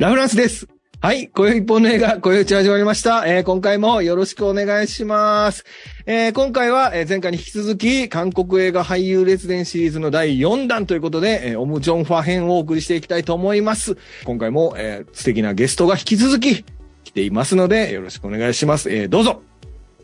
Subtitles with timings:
[0.00, 0.66] ラフランスです。
[1.02, 1.28] はい。
[1.28, 3.26] 今宵一本の映画、今宵打ち始まりました。
[3.26, 5.66] えー今回もよろしくお願いします。
[6.06, 13.98] えー今回は、えー前回に引き続き、韓国映画俳優列伝シリーズの第4弾ということで、えーオム・ジョンファ編をお送りしていきたいと思います。
[14.24, 16.64] 今回も、えー素敵なゲストが引き続き
[17.04, 18.90] 来ていますので、よろしくお願いします。
[18.90, 19.42] えーどうぞ。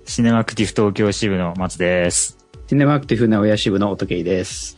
[0.04, 2.36] シネマクティブ東京支部の松です。
[2.68, 4.76] シネマアクティブな親支部の音圭です。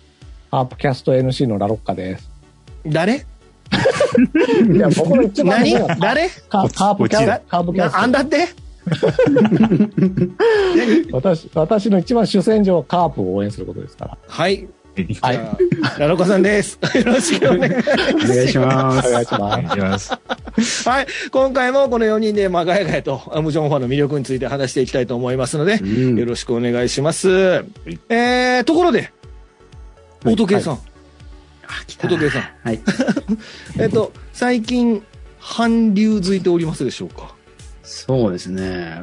[0.52, 2.30] ハープキャスト NC のラロッカです。
[2.86, 3.26] 誰？
[4.74, 5.72] いや、僕の一番何？
[5.98, 6.28] 誰？
[6.48, 8.46] カカープキャスト、カープキャスなあんだって？
[8.46, 8.68] ト。
[11.12, 14.18] 私、私の一番主戦場はカープを応援することですから。
[14.26, 14.66] はい。
[15.20, 15.38] はい
[15.98, 16.76] ラロカさんです。
[16.98, 19.08] よろしくお願いします。
[19.08, 19.34] お願いします。
[19.38, 20.12] お願いしおます。
[20.88, 21.06] はい。
[21.30, 27.64] 今回もこの4人で、まあ、ガヤガヤと、アムジョンファンの魅力について話していきたいと思いますので、うんよろしくお願いします。
[28.08, 29.10] えー、ところで、はい
[30.34, 30.88] 大時計さん、あ、来た。
[31.98, 32.80] 仏さんはい。
[33.78, 35.02] えっと、最近、
[35.40, 37.34] 韓流づいておりますでしょうか？
[37.82, 39.02] そうですね。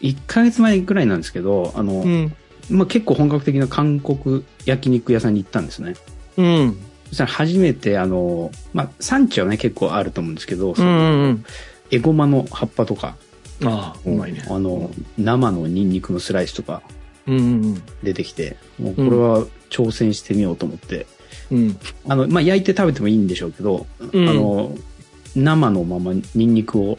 [0.00, 2.32] 1ヶ月前くらいなんですけど、あの、うん。
[2.70, 5.94] まあ、結構本格的な韓国焼肉屋さんに行ったんですね。
[6.36, 6.76] うん。
[7.08, 11.44] そしたら初めて、あの、まあ、産地はね、結構あると思うんですけど、うんうんうん。
[11.90, 13.16] エゴマの葉っぱとか、
[13.64, 14.44] ああ、うまいね。
[14.48, 16.82] あの、生のニンニクのスライスとか
[17.26, 17.40] うんう
[17.72, 21.06] ん出てきて、もうこれは挑戦してみようと思って、
[21.50, 21.58] うん。
[21.58, 21.78] うん。
[22.08, 24.76] あの、まあ、焼いて食べてもいいんでしょうけど、うんあの、
[25.36, 26.98] 生のままニンニクを、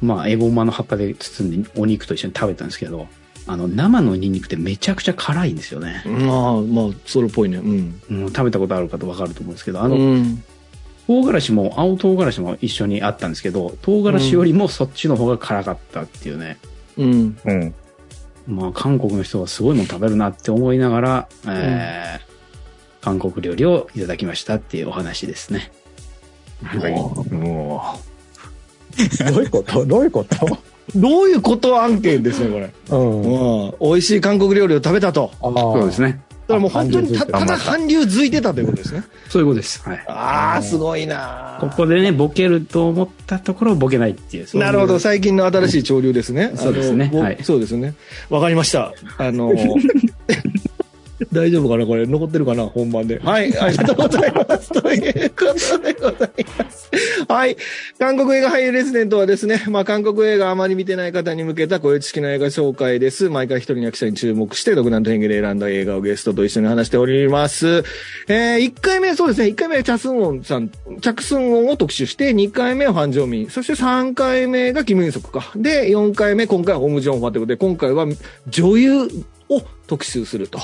[0.00, 3.08] まあ、エゴマの葉っぱで包んでお肉と一緒に食べたんですけど、
[3.46, 6.02] あの、生のニンニクってめちゃくちゃ辛いんですよね。
[6.06, 7.58] まあ、まあ、それっぽいね。
[7.58, 8.00] うん。
[8.10, 10.44] うん、食べたことある方わかると思うんですけど、あの、うん。
[11.06, 16.58] 唐辛子も、青唐辛子も一緒にあったんですけど、唐辛子よりもそっちの方が辛かったっていうね。
[16.96, 17.36] うん。
[17.44, 17.74] うん。
[18.46, 22.29] まあ、韓国の人はすごいもの食べるなって思いながら、えー
[23.00, 25.72] 韓国料理をいただきましたっていうお話ですね。
[27.30, 27.94] も
[29.32, 29.86] どういうこと？
[29.86, 30.58] どういうこと？
[30.96, 32.70] どういうこと案件ですね、これ。
[32.90, 33.22] うん。
[33.22, 33.74] うん。
[33.80, 35.30] 美味しい韓国料理を食べたと。
[35.40, 36.08] あそうですね。
[36.08, 36.22] ね。
[36.48, 39.04] だからもう本当にたただ韓流づいてたということですね。
[39.28, 39.88] そういうことです。
[39.88, 40.04] はい。
[40.08, 44.58] ああ、すごいなここでね、ボケると思ったところをボケないっていう。
[44.58, 44.98] なるほど。
[44.98, 46.50] 最近の新しい潮流ですね。
[46.56, 47.94] そうですねはいそうですね。
[48.28, 48.92] わかりました。
[49.18, 49.52] あの、
[51.32, 52.06] 大丈夫かなこれ？
[52.06, 53.18] 残ってるかな本番で。
[53.18, 53.56] はい。
[53.58, 54.68] ありがとうございます。
[54.70, 56.90] ということでございます。
[57.28, 57.56] はい。
[57.98, 63.28] 韓国映画俳優レジデントはですね、まあ韓国映画あまり見てない方に向けたこういう知識の映画紹介です。
[63.28, 67.84] 毎回一人の役者に注目して、独断と偏見で選んだ映画をゲストと一緒に話しております。
[68.28, 75.52] えー、1回目、そうですね、1回目はチャスンウォンさん、チャクスンウォンを特集して、2回目はファン・ジョンミン、そして3回目がキム・インソクか。
[75.56, 78.06] で、4回目、今回はオム・ジョンファということで、今回は
[78.48, 79.02] 女優
[79.48, 80.60] を特集すると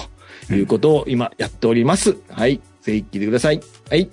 [0.55, 2.17] いうことを今やっております。
[2.31, 2.61] はい。
[2.83, 3.61] ぜひ聞いてください。
[3.91, 4.09] はい。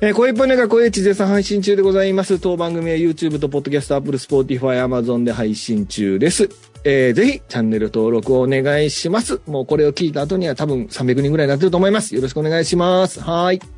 [0.00, 2.38] えー、声っぽいのが声地絶賛配信中でございます。
[2.38, 6.48] 当番組は YouTube と Podcast、Apple、Spotify、Amazon で配信中です。
[6.84, 9.40] えー、ぜひチャンネル登録をお願いします。
[9.46, 12.14] もうこれを聞いた後には多分300人ぐらいになってると思います。
[12.14, 13.20] よろしくお願いします。
[13.20, 13.77] はい。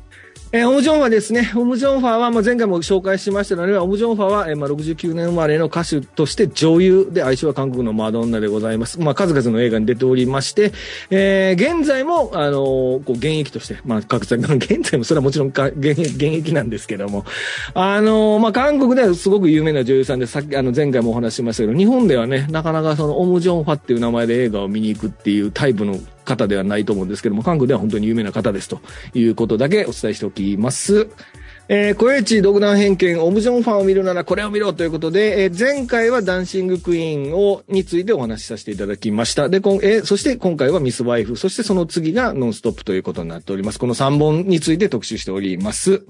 [0.53, 1.49] えーオムジョンファですね。
[1.55, 8.99] オムジョンファは、まあ、前回も紹介しましたので、オムジョンファは、えーまあ、69年生まれの歌手として女優で、愛称は韓国のマドンナでございます。
[8.99, 10.73] まあ、数々の映画に出ておりまして、
[11.09, 17.23] えー現在も、あのーこう、現役として、まあ、各地、 現在もそれはもちろんか現役現役なんですけども、
[17.73, 25.97] あのーまあ、韓国ではすごく有名な女優さんで、さっき、あの、前回もお話ししましたけど、日本ではね、なかなかその、オムジョンファっていう名前で映画を見に行くっていうタイプの
[26.35, 28.79] 方ではないと思うんですけども、韓国では本当に有名な方ですと
[29.13, 31.09] いうことだけお伝えしておきます。
[31.73, 39.47] えー、小市独断偏見、オムジョンファンを見るならこれを見ろということで、えー前回はダンシングクイーンを、についてお話しさせていただきました。
[39.47, 43.79] で、こんえーそして今回はミスワイフ、そしてその次がノンストップということになっております。
[43.79, 46.03] この3本について特集しております。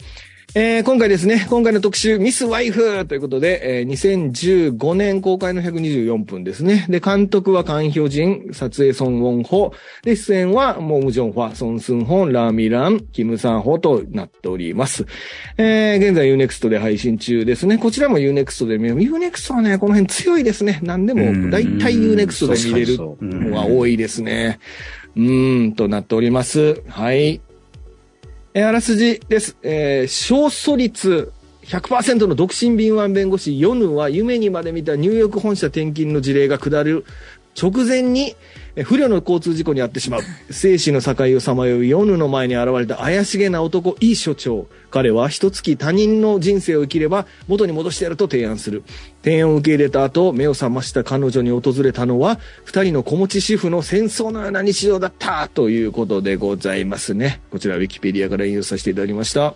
[0.53, 6.85] えー今回ですね、今回の特集、ミス・ワイフということで、えー2015年公開の124分ですね。
[6.89, 9.71] で、監督はカン・ヒョジン、撮影ソン・ウォンホ、
[10.03, 15.06] で、出演はモム・ジョンファ、ソン・スンホン、ラーミラン、キム・サンホとなっております。
[15.57, 17.77] えー現在 UNEXT で配信中ですね。
[17.77, 18.95] こちらも UNEXT で見る。
[18.95, 20.81] UNEXT はね、この辺強いですね。
[20.83, 24.59] 何でも、だいたい UNEXT で見れるのが多いですね。
[25.15, 26.81] うーん、となっております。
[26.89, 27.39] はい。
[28.53, 29.56] えーあらすじです。
[29.63, 31.31] えー勝訴率
[31.63, 37.06] 100%の独身敏腕弁護士ヨヌは夢にまで見たニューヨーク本社転勤の事例が下る
[37.59, 38.36] 直前に
[38.75, 40.21] 不慮の交通事故に遭ってしまう。
[40.50, 44.68] 生死の境をさまようヨヌの前に現れた怪しげな男、イ所長。
[44.89, 48.83] 彼は一月他人の人生を生きれば元に戻してやると提案する。
[49.24, 57.42] 提案を受け入れた後、目を覚ました彼女に訪れたのは、二人の子持ち主婦の戦争のような日常だったということでございますね。
[57.51, 59.53] こちらウィキペディアから引用させていただきました。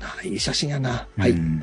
[0.00, 1.06] あいい写真やな。
[1.16, 1.30] はい。
[1.30, 1.62] う ん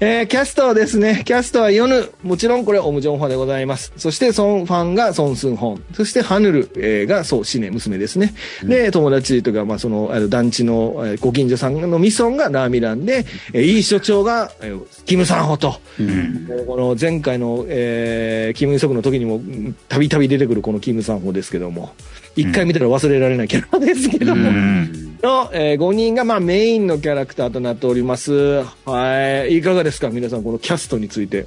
[0.00, 3.92] えーキャストはですね、キャストはヨヌ、もちろんこれオムジョンファでございます。
[3.96, 5.82] そしてソンファンがソンスンホン。
[5.94, 8.34] そしてハヌル、えーがそう、シネ、娘ですね。
[8.64, 15.80] で、友達というか、まあその、あの団地の、えーご近所さんのミソンがラーミランで、えー、イー所長が、えーキムサンホと。
[15.98, 16.48] うん。
[16.66, 21.94] この前回の、えーキム・イソクの時にもうんたびたび出てくるこのキム・サンホですけども、
[22.36, 28.64] 一回見たら忘れられないキャラですけども、うんの、え5人がまあメインのキャラクターとなっております。
[28.84, 29.58] はい。
[29.58, 31.46] いかがですか皆さんこのキャストについて。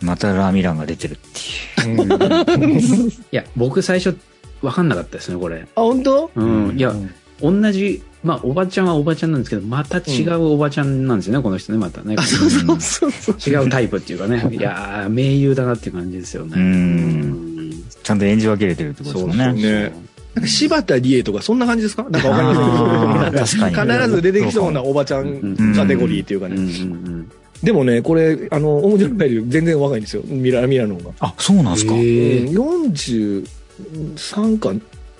[0.00, 3.10] またラーミランが出てるっていう。
[3.10, 4.16] いや、僕最初、
[4.60, 5.62] わかんなかったですね、これ。
[5.62, 6.30] あ、本当？
[6.34, 6.76] うん。
[6.76, 6.92] いや、
[7.40, 12.16] 同じ、まあ、おばちゃんはおばちゃんなんですけど、また違うおばちゃんなんですよね、この人ね、またね。
[12.18, 13.36] あ、そうそうそうそう。
[13.54, 14.48] 違うタイプっていうかね。
[14.52, 16.52] いやー、盟友だなっていう感じですよね。
[16.56, 19.52] うんちゃんと演じ分けれてるってことですもんね。
[19.52, 19.92] ね
[20.34, 22.04] なんか柴田理恵とかそんな感じですか？
[22.08, 23.82] なんかわかりまあーせんけど。
[23.82, 26.56] 必ず出てきそうなおばちゃんカテゴリーっていうかね。
[26.56, 27.28] ん
[27.62, 30.22] でもね、これ、あの、面白いより全然若いんですよ。
[30.26, 31.10] ミラ、ミラの方が。
[31.20, 31.94] あ、そうなんですか？
[31.94, 34.72] へーうん43か、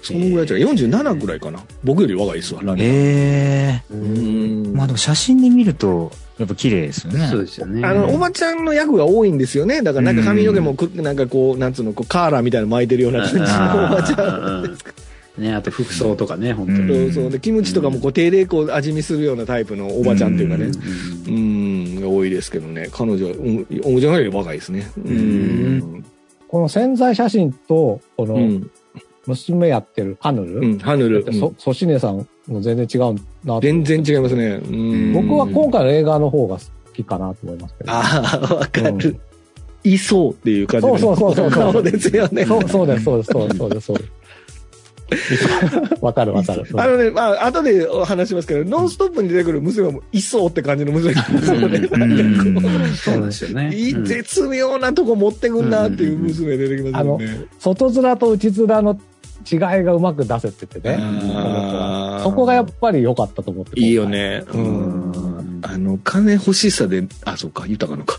[0.03, 1.61] そのぐらいじゃない、47ぐらいかな。
[1.85, 3.81] 僕より若いですわ、ランナー
[4.75, 6.11] まあでも写真で見ると、
[6.43, 7.29] やっぱ綺麗ですよね。
[7.29, 7.85] そうですよね。
[7.87, 9.83] あの、おばちゃんの役が多いんですよね。
[9.83, 13.47] だからなんか髪の毛もく、なんかこう、なんつうの、こう、カーラーみたいなの巻いてるような感じのお
[13.89, 14.65] ばちゃん。
[15.41, 15.43] ん。
[15.43, 17.13] ね、あと服装とかね、本当うんに。
[17.13, 17.31] そうそう。
[17.31, 20.71] で、キムチとかもこう、手でこう、味見するようなタイプのおばちゃんっていうかね。
[21.27, 22.89] うんうん、多いですけどね。
[22.93, 24.91] 彼女は、うんおもちゃんより若いですね。
[24.99, 26.05] うん。
[26.49, 28.71] この潜在写真と、このうん。
[29.27, 31.25] 娘やってるハヌル、うん、ハヌル。
[31.25, 34.61] うんそ、ソシネさんも全然違うなと全然違いますね。
[34.69, 35.13] うん。
[35.13, 36.63] 僕は今回の映画の方が好
[36.95, 37.93] きかなと思いますけど。
[37.93, 38.03] あ
[38.51, 39.17] あ、わかうんる。
[39.85, 42.45] いそうっていう感じのそうそうそうそう顔ですよね。
[42.45, 44.11] そう、そうです、そうです、そうです、そうです、そうです。
[46.01, 46.65] わかるわかる。
[46.77, 51.89] あのね、まあ、後でお話しますけど、ノンストップに出てくる娘もいそうって感じの娘なんですよね。
[52.95, 53.71] そうなんですよね。
[54.05, 57.47] 絶妙なとこ持ってくんなっていう娘出てきますよね。
[57.61, 58.99] 外面と内面の
[59.51, 60.99] 違いがうまく出せててね。
[62.23, 63.79] そこがやっぱり良かったと思って。
[63.81, 64.45] いいよね。
[64.53, 65.32] ううんん。
[65.63, 68.19] あの、金欲しさで、あ、そうか、豊かのか。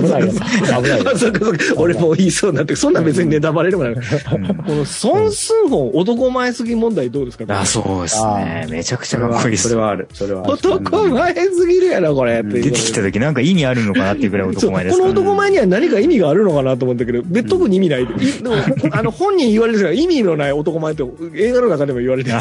[0.00, 0.32] 危ないよ。
[0.32, 1.18] 危ないよ あ。
[1.18, 3.94] そうかそうか俺も言いそうになって、そんなん別にネタバレでもない。
[3.94, 4.00] こ
[4.38, 7.44] の、孫ンホン男前すぎ問題どうですか？
[7.60, 8.66] あ、そうですね。
[8.70, 9.64] めちゃくちゃかっこいいです。
[9.64, 10.08] それはある。
[10.12, 10.42] それは。
[10.48, 12.42] 男前すぎるやろ、これ。
[12.42, 18.02] 出てきた時なんか意味あるのかなっていうぐらい男前ですこの男前には何か意味があるのかなと思ったけど、別特に意味ない。
[18.04, 18.54] いでも
[18.92, 21.02] あの、本人言われるんですが、意味のない男前って
[21.36, 22.36] 映画の中でも言われてる。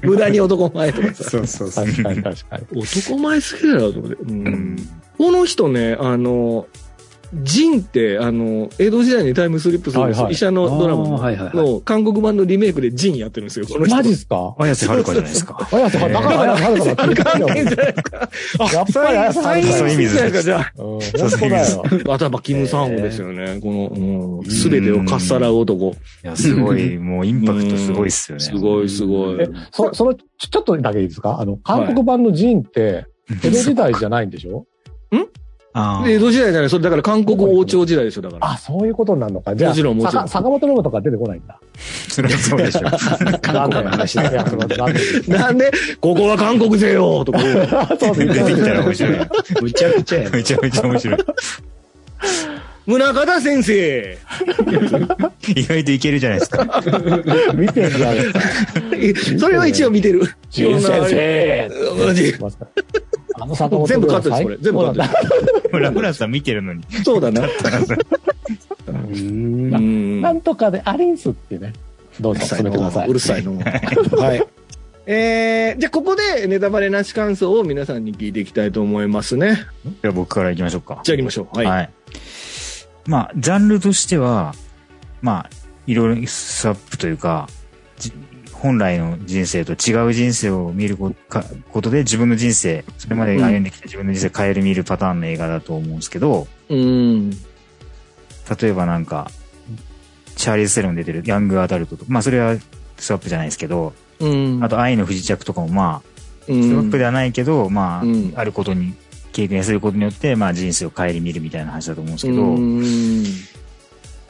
[0.02, 1.24] 無駄に男前とかさ。
[1.30, 1.86] そうそうそう。
[1.86, 2.69] 確かに確かに。
[2.72, 4.16] 男前すぎるやろと思って。
[4.22, 6.66] うんうんこの人ね、あの、
[7.32, 13.94] ジンって、あの、江戸時代にタイムスリップするんですよはいはい医者のドラあーはいはい韓国版のリメイクでジンやってるんですよ、この人。
[13.96, 15.68] マジっすか綾瀬はるかじゃないですか。
[15.72, 18.28] 綾瀬はるか、だから綾瀬はるかだって関係じゃないですか。
[18.72, 20.72] やっぱり綾瀬はるかそういう意味ですじゃないですか、じゃあ。
[20.76, 21.00] うん、本
[21.30, 21.84] 当だよ。
[22.14, 23.60] あとはまあ、キム・サンホですよね。
[23.62, 25.90] この、すべてをかっさらう男。
[26.24, 28.44] いや、すごい、もうインパクトすごいっすよね。
[28.44, 31.40] すごい、すごいえ。、そ、その、ちょっとだけいいですか？
[31.40, 33.06] あの、韓国版のジンって、
[33.44, 34.66] 江戸時代じゃないんでしょ？
[35.12, 35.16] あ
[36.04, 38.50] で江戸時代じゃない、それだから韓国王朝時代ですよ、だから。
[38.52, 39.54] あ、そういうことになるのか。
[39.54, 41.60] じゃあ、もちろんもちろん坂坂本龍馬とか出てこないんだ。
[42.08, 42.80] それはそうでしょ。
[43.40, 44.30] 韓国の話だ。
[44.30, 47.66] いや、そのなんでなんで、ここは韓国ぜよとか言うの。
[47.98, 49.18] そうです出てきたら面白い。
[49.62, 50.30] むちゃくちゃやね。
[50.36, 51.18] めちゃめちゃ面白い。
[52.86, 54.18] 宗像先生。
[55.54, 56.82] 意外といけるじゃないですか。
[57.54, 59.38] 見てるじゃないですか。
[59.46, 60.22] それは一応見てる。
[60.50, 62.16] 仁先生うん
[63.40, 64.56] あの坂本全部カットです、これ。
[64.58, 65.68] 全部カットです。
[65.70, 66.84] ほら、フランスさん見てるのに。
[67.04, 67.42] そうだな。
[68.86, 71.72] うんうんなんとかでアリンスってね。
[72.20, 73.08] どうぞ、進めてください。
[73.08, 73.56] うるさいの。
[73.62, 74.46] はい。
[75.06, 79.64] えー、じゃあここでネタバレなし感想を皆さんに聞いていきたいと思いますね。
[80.02, 81.00] では僕から行きましょうか。
[81.02, 81.56] じゃあ行きましょう。
[81.56, 81.66] はい。
[81.66, 81.90] はい。
[83.06, 84.54] まあ、ジャンルとしては、
[85.22, 85.50] まあ、
[85.86, 87.48] いろいろスワップというか、
[87.98, 88.12] じ
[88.60, 91.14] 本来の人生と違う人生を見るこ
[91.80, 97.30] とで自分の人生、それまで歩んできた自分の人生変える見るパターンの映画だと思うんですけど、うん。
[97.30, 97.36] 例
[98.64, 99.30] えばなんか、
[100.36, 102.56] チャーリーズ・セロン出てるヤングアダルトとか、まあそれは
[102.98, 104.62] スワップじゃないですけど、うん。
[104.62, 108.94] あと愛の不時着とかもまあ、うん、スワップではないけど、まあ、うんあることに
[109.32, 113.24] 経験することによって、まあ人生を顧みるみたいな話だと思うんですけど、うん。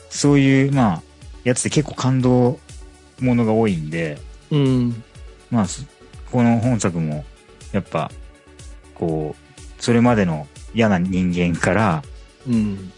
[0.08, 1.02] そういう、まあ、
[1.42, 2.60] やつって結構感動
[3.20, 4.18] ものが多いんで、
[4.50, 5.02] うん。
[5.50, 5.86] まあ、す
[6.30, 7.24] この本作も、
[7.72, 8.10] やっぱ、
[8.94, 12.02] こう、それまでの嫌な人間から、
[12.46, 12.92] うん。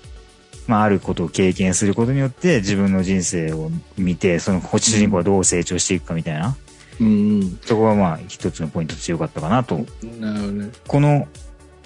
[0.67, 6.57] まあ、あることを経験することによって、自分の人生を見て、その主人公はどう成長していくかみたいな、
[7.01, 7.59] うん。
[7.63, 9.85] そこはまあ一つのポイントとしてよかったかなと。
[10.21, 10.71] なるほどね。
[10.87, 11.29] この、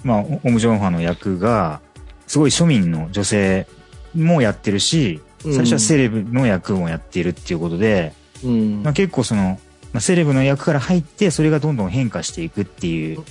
[0.03, 1.81] まあ、オムジョンファの役が、
[2.27, 3.67] すごい庶民の女性
[4.13, 8.13] もやってるし、最初はセレブの役もやっているっていうことで、
[8.43, 9.59] うんまあ、結構その、
[9.93, 13.23] まあ、セレブの役から入って、それがどんどん変化していくっていう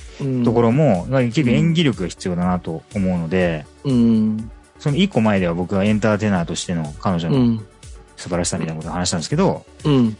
[0.44, 4.50] ところも、まあ結構演技力が必要だなと思うので、うん。
[4.78, 7.66] その一個前では僕はエンターテイナーとしての彼女のうん。
[8.16, 10.16] 素晴らしさみたいなことを話したんですけど、うん。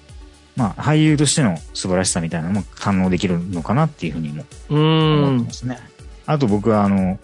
[0.55, 5.53] まあ俳優としての素晴らしさみたいなのも堪能できるのかなっていうふうにもうん思ってま。
[5.53, 5.79] すね。
[6.27, 7.19] あと僕はあの、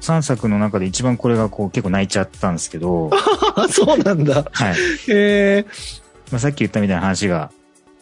[0.00, 3.10] 3作の中で一番これがこう結構泣いちゃったんですけど、
[3.56, 4.46] あ、 そうなんだ。
[4.52, 4.74] はい。
[4.74, 4.76] へ
[5.08, 5.66] え。
[6.30, 7.50] まあ、さっき言ったみたいな話が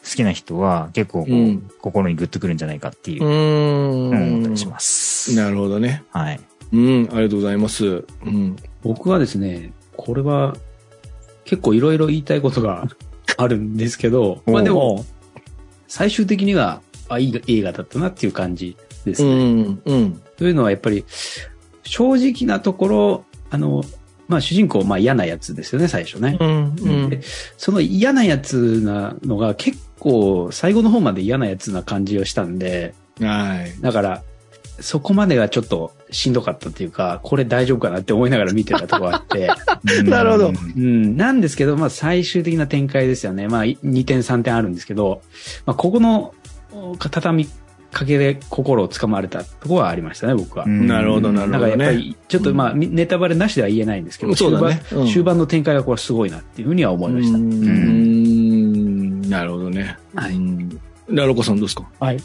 [0.04, 4.70] 好きな人は結構こう、うん心にグッとくるんじゃないかっていう思ったりしん。
[4.70, 5.34] ます。
[5.36, 6.02] なるほどね。
[6.10, 6.40] はい。
[6.72, 7.08] うん。
[7.12, 8.04] ありがとうございます。
[8.24, 8.56] うん。
[8.82, 10.56] 僕はですね、これは
[11.44, 12.88] 結構いろいろ言いたいことが
[13.38, 15.04] あるんですけど、まあでも、
[15.88, 19.62] 最終的には、あ、いい映画だったなっていう感じですうね。
[19.62, 19.80] ん。
[19.84, 20.20] うん。
[20.36, 21.04] というのはやっぱり、
[21.84, 23.84] 正直なところ、あの、
[24.28, 26.36] まあ主人公、まあ嫌なやつですよね、最初ね。
[26.40, 26.76] うん。
[26.80, 27.20] うんで
[27.56, 33.80] その嫌なやつなのが結構最後の方まで嫌なやつな感じをしたんで、はい。
[33.80, 34.22] だから、
[34.80, 39.48] そこまでがちょっとしんどかったっていうか、これ大丈夫かなって思いながら見てたとこあって、
[40.04, 43.48] なるほどうん、なんですけど、まあ最終的な展開ですよね。
[43.48, 45.22] まあ2点3点あるんですけど、
[45.64, 46.34] まあここの
[46.72, 47.50] お畳み
[47.92, 50.64] かけで心をつかまれたところはありましたね、僕は。
[50.66, 57.38] うんなるほどなるほどだからやっぱり、ちょっとまあ、みネタバレなしでは言えないんですけど、そうだね終盤うん終盤の展開がこれすごいなっていうふうには思いました。
[57.38, 59.20] うん。
[59.22, 59.96] なるほどね。
[60.14, 60.80] はいうん。
[61.08, 61.84] ラロコさんどうですか？
[62.00, 62.18] はい。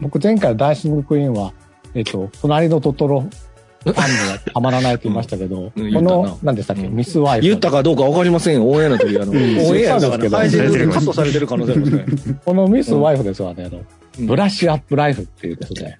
[0.00, 1.52] 僕前回のダイシングクイーンは、
[1.94, 7.46] えっと、隣のトトロファンにはたまらないと言いましたけど、 この、何でしたっけ、うんミスワイフ。
[7.46, 8.68] 言ったかどうかわかりませんよ。
[8.68, 9.40] オンエアの時、あの、オんン
[9.78, 10.38] エアですけど
[10.72, 11.92] でカットされてる可能性あります
[12.26, 12.38] ね。
[12.44, 13.84] このミスワイフですわね、あの、うん
[14.18, 15.98] ブラッシュアップライフっていうですね、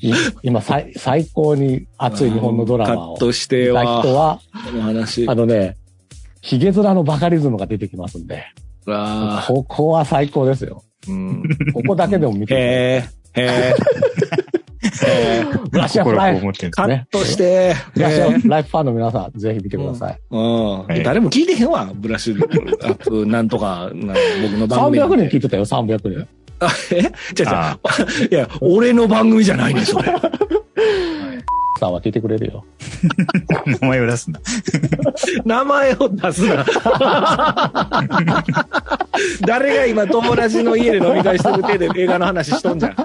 [0.00, 5.28] い今最、最高に熱い日本のドラマをカットして見たは、人は、この話。
[5.28, 5.76] あのね、
[6.40, 8.44] ヒゲ面のバカリズムが出てきますんで、
[8.86, 10.82] あここは最高ですよ。
[11.06, 11.42] ーうん。
[11.74, 13.04] ここだけでも見てくださいへ
[13.36, 13.74] え、へえ。
[15.70, 16.70] ブラッシュアップ心ライフ。
[16.70, 17.12] カねッ。
[17.12, 20.18] トして、ブラッシュアへップライフファンの皆さん、ぜひ見てください。
[20.30, 24.98] うんい誰も聞いてへんわ、ブラッシュアップなんとか、な 僕の番組。
[25.02, 26.26] 300人聞いてたよ、300人。
[26.60, 27.12] あ、え？
[27.34, 30.12] じゃああじゃあいや、俺の番組じゃないね、それ。
[31.78, 32.64] さんは聞いてくれるよ。
[33.80, 34.40] 名前を出すんだ。
[35.44, 36.66] 名前を出すな。
[39.46, 42.96] 誰が今友達の家で飲み会してる手で映画の話しとんじゃん。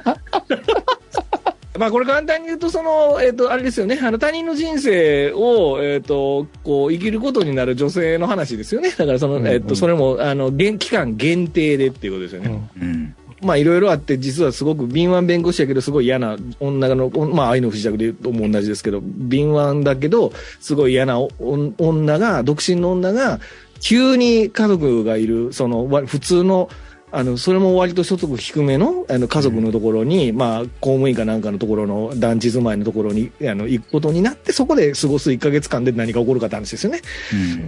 [1.77, 3.99] まあこれ簡単に言うと、その、えっ、と、あれですよね。
[4.01, 8.91] あの、他人の人生を、えっ、と、こう、生きることになる女性の話ですよね。
[8.91, 12.69] だからその、うんうんえっ、と、それも、あの、限期間限定でっていうことですよね。
[12.79, 13.15] うん。
[13.45, 21.29] まあいろいろあって、実はすごく敏腕弁護士やけど、すごい嫌な女の、まあ愛の不時着で言うとも同じですけど、敏腕だけど、すごい嫌なお
[21.77, 23.39] 女が、独身の女が、
[23.79, 26.69] 急に家族がいる、その、わ普通の、
[27.15, 37.01] あの、それも割と所得低めの、あの、家族のところに、まあ、公務員かなんかのところの団地住まいのところに、あの、行くことになって、そこで過ごす1ヶ月間で何が起こるかって話ですよね。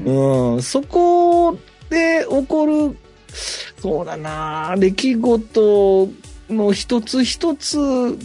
[0.05, 0.53] うん。
[0.55, 1.59] うん、そこ
[1.91, 2.97] で起こる、
[3.81, 6.09] そうだな、出来事
[6.49, 7.77] の一つ一つ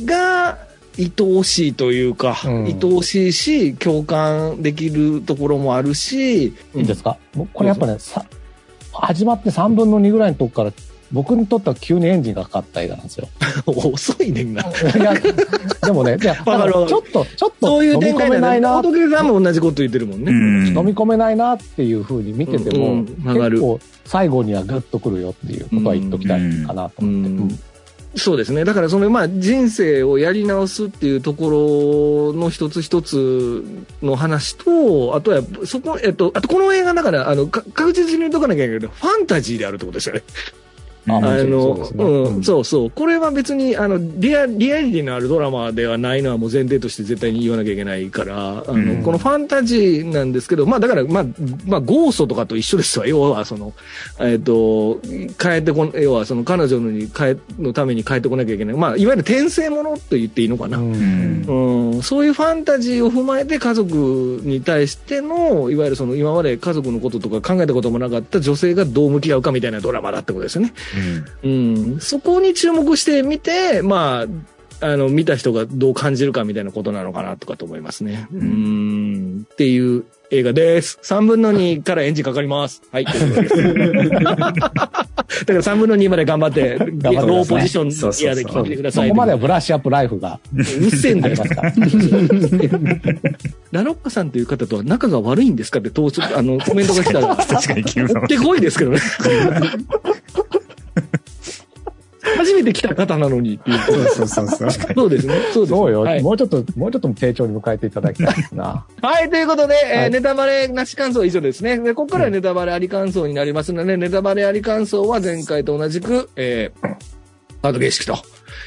[0.04, 0.58] が、
[0.98, 2.64] 愛おしいというか、うん。
[2.66, 8.24] 愛おしいし、共感できるところもあるし、いいですか、もうこれやっぱね、さ
[8.92, 10.72] 始まって3分の2ぐらいのとこから、
[11.12, 13.28] 僕にとっては急にエンジンがかかった映画なんですよ。
[13.66, 14.62] 遅いねんな。
[14.62, 14.64] い
[14.98, 18.30] や、でもね、いや、わかるわかるちょっと、ちょっとそういう飲み込。
[18.30, 20.30] めないな、仏さんも同じこと言ってるもんね。
[20.30, 27.54] うん飲み込めないなっていうふうに見てても、結構最後にはグッとくるよっていうことは言っときたいかなとう思って。
[27.54, 27.58] ん
[28.16, 28.64] そうですね。
[28.64, 33.64] だからそのまあ人生をやり直すっていうところの一つ一つ
[34.02, 40.22] の話と、あとはそこ、えっと、あとこの映画だから、あの、か確実に言うとかなきゃいけないけど、ファンタジーであるってことですよね。
[41.06, 42.90] あの、ねうん、うんそうそう。
[42.90, 51.24] これは別に、あの、リア、リアリティのあるドラマではないのはもう前提として絶対に言わなきゃいけないから、あの、うんこのファンタジーなんですけど、まあだから、まあ、
[51.66, 53.06] まあ、ゴーストとかと一緒ですわ。
[53.08, 53.72] 要は、その、
[54.18, 55.00] えっ、と、
[55.42, 58.76] 変えてこん、要はその彼女のに変え、のために変えてこなきゃいけない。
[58.76, 60.78] まあ、いわゆる転生ものと言っていいのかな。
[60.78, 70.72] ううんんうん、そういうファンタジーを踏まえて家族に対しての、いわゆるその今まで家族のこととか考えたこともなかった女性がどう向き合うかみたいなドラマだってことですよね。
[71.42, 74.26] うん、そこに注目してみて、ま
[74.80, 78.26] あ、あの、見た人がどう感じるかみたいなことなのかなとかと思いますね。
[78.32, 80.98] うん、っていう映画です。
[81.02, 82.82] 3分の2からエンジンかかります。
[82.92, 83.04] はい。
[83.04, 83.56] ということです
[85.44, 87.88] から3分の2まで頑張って、ローポジション
[88.26, 89.08] エアで決めてください。
[89.08, 91.36] そこまではブラッシュアップライフがうっせえんだよ。
[93.72, 99.00] ラロッカさんという方とは仲が悪いんですかって、当初、あの、コメントが来たら、確かに急な持ってこいですけどね。
[102.36, 103.78] 初めて来た方なのにっていう。
[104.08, 104.70] そうそうそう。
[104.70, 105.34] そうですね。
[105.52, 105.76] そうですね。
[105.76, 108.84] そうよ、はいもうちょっと、もうちょっと丁重に迎えていただきたいですな。
[109.02, 111.78] はい、ということで、えーはいネタバレなし感想は以上ですね。
[111.78, 116.96] で、ここからはネタバレあり感想になりますので、ネタバレあり感想は前回と同じく、えー、
[117.62, 118.16] カード形式と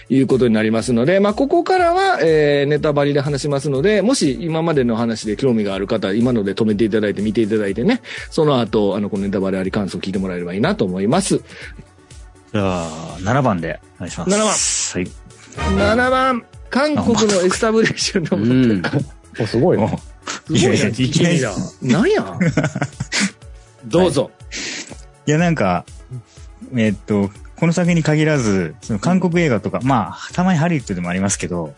[0.10, 11.42] いうことになりますので、まあ、ここからは、えー、ネタバレで話しますので、もし今までの話で興味がある方、今ので止めていただいて見ていただいてね、その後、あの、このネタバレあり感想を聞いてもらえればいいなと思います。
[12.54, 14.32] じゃあ、7番でお願いします。
[14.32, 15.12] 7番はい。
[15.98, 18.82] 7番、韓国のエスタブリッシュうの、ん。
[19.40, 19.78] おすごい。
[19.78, 19.88] す
[20.48, 21.42] ごいな、いやいきなり
[21.82, 22.40] なんや？
[23.86, 24.32] どうぞ。
[25.26, 25.86] いや、なんか、
[26.76, 31.74] えっと、この作に限らず、その韓国映画とか、まあ、たまにハリウッドでもありますけど、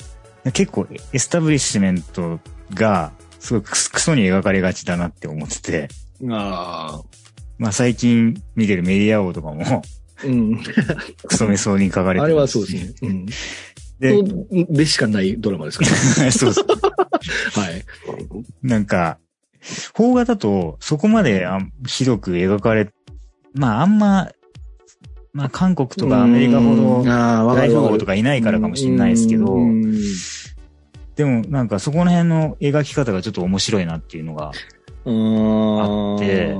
[0.53, 2.39] 結構エスタブリッシュメント
[2.73, 5.87] が、すごいクソに描かれがちだなって思ってて、
[6.29, 7.01] ああ。
[7.57, 9.83] まあ最近見てるメディア王とかも、
[10.25, 10.63] うん。
[11.27, 12.93] クソめそうに書かれてるあれはそうですね。
[13.01, 13.25] うん。
[13.99, 16.31] で、でしかないドラマですから。
[16.31, 16.65] そうそう。
[16.65, 17.85] はい。
[18.61, 19.17] なんか、
[19.93, 22.89] 邦画だと、そこまであひどく描かれ、
[23.53, 24.29] まああんま、
[25.33, 29.99] まあ韓国とかアメリカほど大富豪とかいないからかもしれないですけどう、ん
[31.15, 36.55] でもなんかそこの辺の描き方がちょっと面白いなっていうのが、あって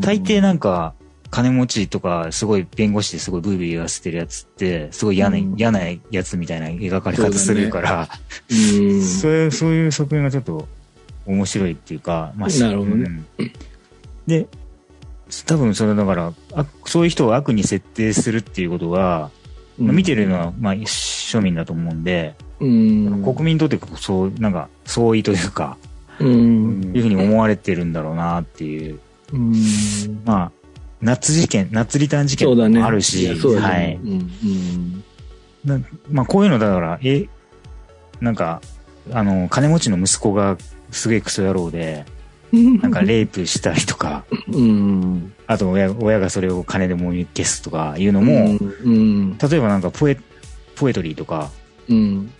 [0.00, 0.94] 大抵なんか、
[1.30, 5.80] 金持ちとか、すごい弁護士ですごいブービー言わせてるやつって、すごい嫌な、うん嫌な
[6.10, 8.08] やつみたいな描かれ方するから、
[8.50, 10.68] うん そういう、そういう側面がちょっと
[11.26, 13.50] 面白いっていうか、まあ、なるほどねうん
[14.26, 14.46] で、
[15.46, 19.30] 多分それだから、あそういう人を悪に設定するっていうことは、
[19.78, 23.22] まあ見てるのは、まあ、庶民だと思うんで、うん。
[23.22, 25.76] 国民にとってそう、なんか、相違というか、
[26.18, 26.92] うん。
[26.94, 28.98] いうふうに思われてるんだろうなっていう。
[29.32, 29.54] うん。
[30.24, 30.52] まあ、
[31.00, 32.48] 夏事件、夏リターン事件。
[32.48, 33.34] もあるし、ね。
[33.60, 33.98] はい。
[34.02, 35.04] うんうん
[35.64, 35.78] な
[36.10, 37.26] まあ、こういうのだから、え、
[38.20, 38.62] なんか、
[39.12, 40.56] あの、金持ちの息子が
[40.90, 42.04] すげえクソ野郎で、
[42.82, 45.32] なんかレイプしたりとか、うん。
[45.46, 49.36] あと親親がそれを金でもみ消すとかいうのも、うん。
[49.36, 50.18] 例えばなんかポエ、
[50.74, 51.50] ポエトリーとか、
[51.88, 52.30] うん。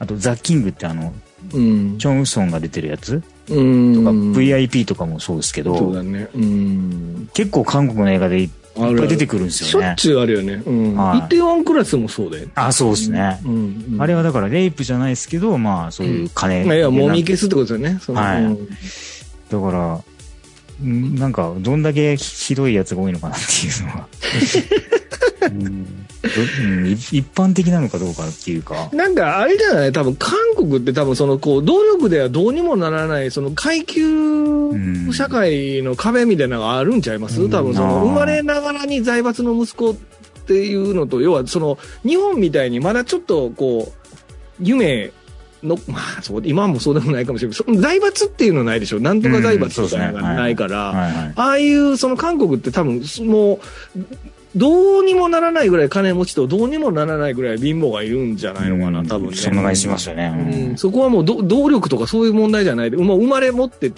[0.00, 1.14] あとザ・キングってあの、
[1.52, 1.98] うん。
[1.98, 3.22] チョン・ウソンが出てるやつうん。
[3.54, 6.28] とか、VIP とかもそうですけそうど、だね。
[6.34, 7.28] うん。
[7.34, 9.86] 結構韓国の映画でいっあぱい出てくるんですよね。
[9.86, 10.62] しょっちゅうあるよね。
[10.64, 10.96] うん。
[10.96, 12.52] はいイテウォンクラスもそうだよね。
[12.54, 13.40] あ、そうですね。
[13.44, 13.96] うん。
[13.98, 16.64] あれはだからレイプじゃないですけど、まあそういう金。
[16.64, 18.20] いや、もみ消すってことですよね。
[18.20, 18.68] はいうん
[19.50, 20.02] だから、ん
[20.82, 24.08] なんか、どんだけひどいやつが多いのかなっていうのは、
[25.50, 25.86] うん。
[26.92, 28.90] 一般的なのかどうかっていうか。
[28.92, 29.92] なんか、あれじゃない？
[29.92, 37.48] 多分、韓国って多分、その、こう、努力ではどうにもならない、その、階級ん社会の壁みたいなのがあるんちゃいます？
[37.48, 39.94] 多分、その、生まれながらに財閥の息子っ
[40.46, 44.08] ていうのと、要は、その、日本みたいにまだちょっと、こう、
[44.60, 45.12] 夢
[45.62, 47.56] の、 まあ、そう、今もそうでもないかもしれない。
[47.56, 51.32] その財閥っていうのないでしょなんとか財閥みたいなのがないから。
[51.36, 53.60] ああいう、その韓国って多分、も
[53.96, 54.00] う、
[54.54, 59.36] どうにもならないぐらい金持ちとどうにもならないぐらい貧乏がいるんじゃないのかな、うん多分ね。
[59.36, 60.34] そしますよね。
[60.36, 63.92] うんうん、そこはもうど動力とかそういう問題じゃないで、もう生まれ持って、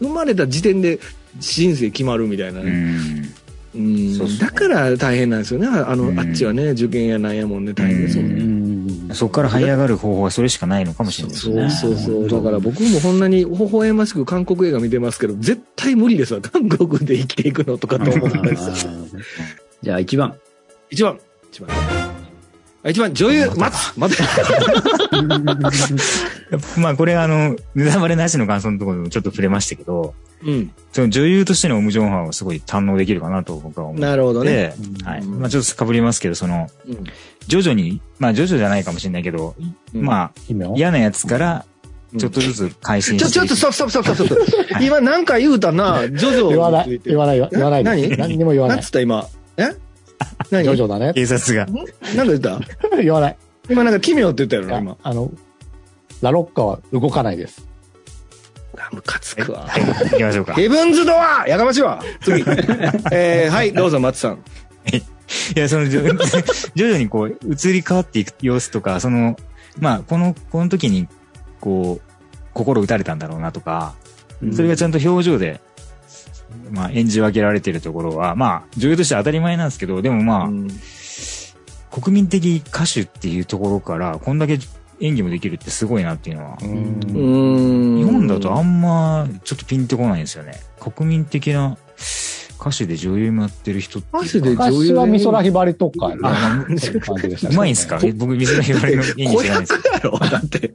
[0.00, 0.98] 生まれた時点で
[1.38, 2.70] 人生決まるみたいなうね。
[2.70, 3.34] ん。
[3.72, 5.68] うんそうそうだから大変なんですよね。
[5.68, 8.24] あの、うんあっちはね、受験やなんやもんね、大変ですね。
[9.08, 11.70] うんそこから這い上がる方法はそれしかないのかもしれないですね。
[11.70, 12.42] そうそうそう。
[12.42, 16.40] だから僕もこんなに微笑ましく韓国映画見てますけど、絶対無理ですわ。
[16.40, 18.92] 韓国で生きていくのとかと思ったんですよ。
[19.82, 20.34] じゃあ1番。
[20.90, 21.18] 一番。
[21.50, 21.70] 一番。
[22.82, 24.22] あ一番、女優、待つ待て。
[26.78, 30.70] まあこれあの、ネタバレなしの感想のところでもちょっと触れましたけど、うん。
[30.92, 34.02] その女優としてのオムジョンハンはすごい堪能できるかなと僕は思って。
[34.02, 34.74] なるほどね。
[35.04, 35.20] はい。
[35.20, 37.04] うんまあちょっと被りますけど、その、うん
[37.48, 39.54] 徐々に、まあ徐々じゃないかもしれないけど、
[39.94, 41.64] うんまあ嫌なやつから、
[42.16, 43.48] ちょっとずつ改心ちょ、していく。
[43.48, 44.84] ちょっと、ストップ、ストップ、ストップ、ストップ。
[44.84, 47.84] 今なんか言うたな、ジョジョ言わない、言わない、言わない。
[47.84, 48.16] 何？
[48.16, 48.90] 何にも言わないなんつっ。
[48.92, 49.26] た今？
[49.56, 49.64] え？
[50.50, 50.64] 何？
[50.64, 51.12] ジョジョだね。
[51.14, 51.66] 警察が。
[51.66, 52.60] なんか言った？
[53.02, 53.36] 言わない。
[53.70, 54.96] 今なんか奇妙って言ったよ今。
[55.02, 55.30] あの、
[56.20, 57.66] ラロッカは動かないです。
[58.78, 59.66] あ、ムカつくわ。
[59.66, 60.54] はい、行きましょうか。
[60.54, 62.02] ヘブンズドアやかましいわ。
[62.20, 62.42] 次。
[63.12, 64.42] えー、はい、どうぞ、松さん。
[64.92, 66.18] いや、その、徐々
[66.74, 69.36] 徐々にこう、移り変わっていく様子とか、その、
[69.78, 71.08] まあ、この、この時に、
[71.60, 72.10] こう、
[72.52, 73.94] 心打たれたんだろうなとか、
[74.52, 75.60] それがちゃんと表情で
[76.70, 80.68] まあ演じ分けられてるところは、まあ女優としては当たり前なんですけど、でもまあ、うん
[81.90, 84.58] 国民的歌手っていうところから、こんだけ
[85.00, 86.66] 演技もできるってすごいなっていうのは、日
[88.04, 90.52] 本だとあんまちょっとピンとこないんですよね。
[90.78, 91.76] 国民的な
[92.60, 94.08] 歌手で女優もやってる人って。
[94.12, 97.98] 歌手で昔は美空ひばりとか、あそうまいんすか？
[98.04, 99.94] え僕、水野ひばりの演技知らないですけど。
[99.94, 100.74] だろだって。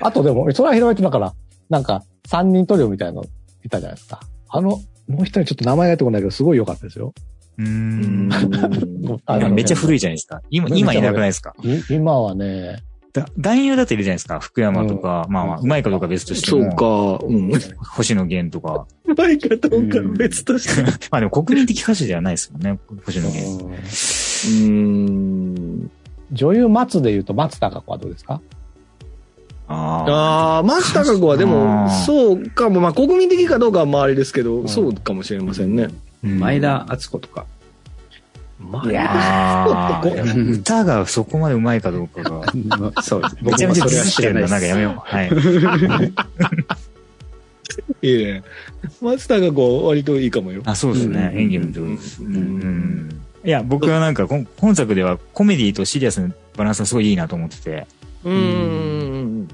[0.00, 1.34] あとでも、美空ひばりってだから、
[1.68, 3.24] なんか、三人トリオみたいなの
[3.64, 4.20] いたじゃないですか。
[4.48, 7.12] あの、もう一人ちょっと名前が出てこないけど、すごい良かったですよ。
[7.58, 8.28] うーん。
[9.54, 9.96] めっちゃ古い。
[9.96, 10.42] いじゃないですか。
[10.50, 11.54] 今、今いなくないですか？
[11.62, 14.40] い今はね、だ男優だっているじゃないですか。
[14.40, 16.74] 福山とか、まあまあ、うまいかどうか別としてそうも。
[16.74, 17.24] か。
[17.24, 17.52] うん。
[17.78, 18.86] 星野源とか。
[19.04, 20.82] うまいかどうか別として。
[21.10, 22.78] まあでも国民的歌手ではないですもんね。
[23.06, 23.66] 星野源。
[23.66, 23.74] うん
[24.52, 25.90] うん。
[26.32, 28.40] 女優松で言うと松たか子はどうですか？
[29.68, 30.10] ああ。
[30.56, 35.88] ああ、松たか子はであも、ーそうかも、まあ国民的かどうかはまああれですけど、んそうかもしれませんね。
[36.24, 37.46] 前田敦子とか。
[38.60, 42.42] まあいやこー 歌がそこまでうまいかどうかが。
[43.02, 43.36] そうです。
[43.42, 44.48] めちゃめちゃディ僕もそれはスってるんだ。
[44.48, 44.94] なんかやめよう。
[45.00, 45.30] はい。
[48.06, 48.42] いいね。
[49.00, 50.62] 松たか子は割といいかもよ。
[50.64, 51.30] あ、そうですね。
[51.34, 52.22] うん演技も上手です。
[52.22, 53.20] ううんん。
[53.44, 57.86] いや、僕はなんかこん、本作ではコメディとシリアスのバランスがすごいいいなと思ってて、
[58.24, 59.48] うん。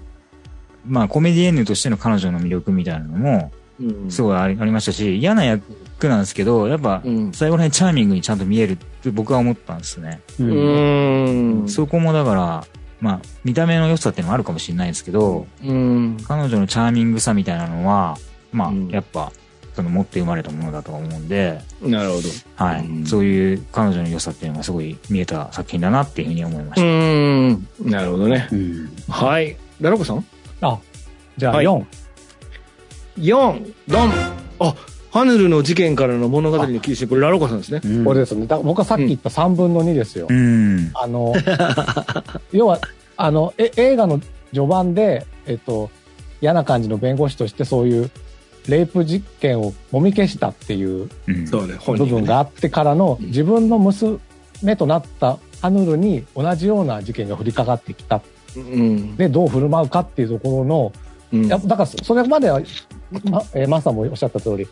[0.87, 4.11] まあコメディエンヌとしての彼女の魅力みたいなのも、うん。
[4.11, 5.63] すごいありありましたし、嫌な役
[6.09, 7.33] なんですけど、やっぱうん。
[7.33, 10.21] 最後ら辺チャーミングにちゃんと見えるって僕は思ったんですね。
[10.39, 10.45] う。
[10.45, 11.69] うんん。
[11.69, 12.65] そこもだから、
[13.01, 16.17] まあ見た目の良さっていうのもあるかもしれないですけど、うん。
[16.27, 18.17] 彼女のチャーミングさみたいなのは、
[18.53, 19.33] まあうんやっぱ、
[19.75, 22.29] その持って生まれたものだとは思うんで、なるほど。
[22.57, 26.87] はい、うんそういう彼女の良さっていうのがすごい見えた作品だなっていうふうに思いましうた。
[26.89, 27.67] ん。
[27.91, 28.49] なるほどね。
[28.53, 28.91] うん。
[29.09, 29.57] はい。
[29.81, 30.25] ラロコさん？
[30.61, 30.79] あ、
[31.39, 31.85] じゃあはい4。
[33.19, 34.11] ?4、ドン
[34.61, 34.75] あ、
[35.11, 37.81] ハヌルの事件からの物語の記事、これラロコさんですね。
[37.85, 38.47] うんこれですね。
[38.47, 40.27] だ僕はさっき言った3分の2ですよ。
[40.31, 40.91] うん。
[40.95, 41.35] あの、
[42.53, 42.79] 要は、
[43.17, 44.21] あの、え映画の
[44.55, 45.91] 序盤で、えっと、
[46.41, 48.11] 嫌な感じの弁護士としてそういう
[48.69, 52.07] レイプ実験をもみ消したっていううんそうね、本部。
[52.07, 54.19] 分があってからのうん自分の娘
[54.79, 58.23] となったハヌルに同じような事件が降りかかってきた。
[58.57, 59.17] うん。
[59.17, 60.93] で、どう振る舞うかっていうところの、
[61.33, 62.61] うんやっぱだからそれまでは、
[63.25, 64.67] ま、えーマスさんもおっしゃった通り、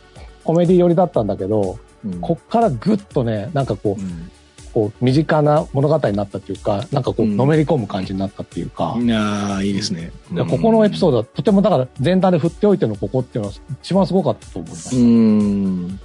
[0.48, 4.30] コメディ寄りだったんだけど、うんこっからぐっとね、なんかこう、うん
[4.72, 10.11] こう身近な物語になったっていうか、なんかこう、うんのめり込む感じになったっていうか、いやーいいですね。
[10.48, 14.96] ここのエピソードはとてもだから全体で振っておいてのここっていうのは一番すごかったと思います。
[14.96, 16.00] うん。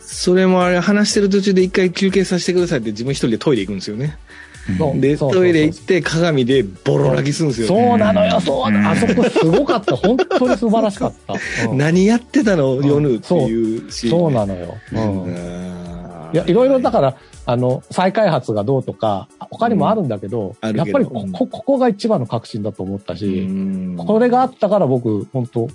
[0.00, 4.18] それもあれ、話してる途中で一回休憩させてくださいって自分一人でトイレ行くんですよね。
[4.78, 7.68] そうで、トイレ行って鏡でボロ泣きするんですよ。
[7.68, 8.86] そうなのよ、そううん。
[8.86, 9.96] あそこすごかった。
[9.96, 11.34] 本当に素晴らしかった。
[11.68, 11.78] うん。
[11.78, 14.10] 何やってたの、夜っていうシーン。
[14.10, 14.76] そうなのよ。
[16.32, 23.96] いや、いろいろだから、あの、再開発がどうとか、他にもあるんだけど、やっぱりここ、ここが一番の革新だと思ったうし、ん。
[23.96, 25.68] これがあったから僕、本当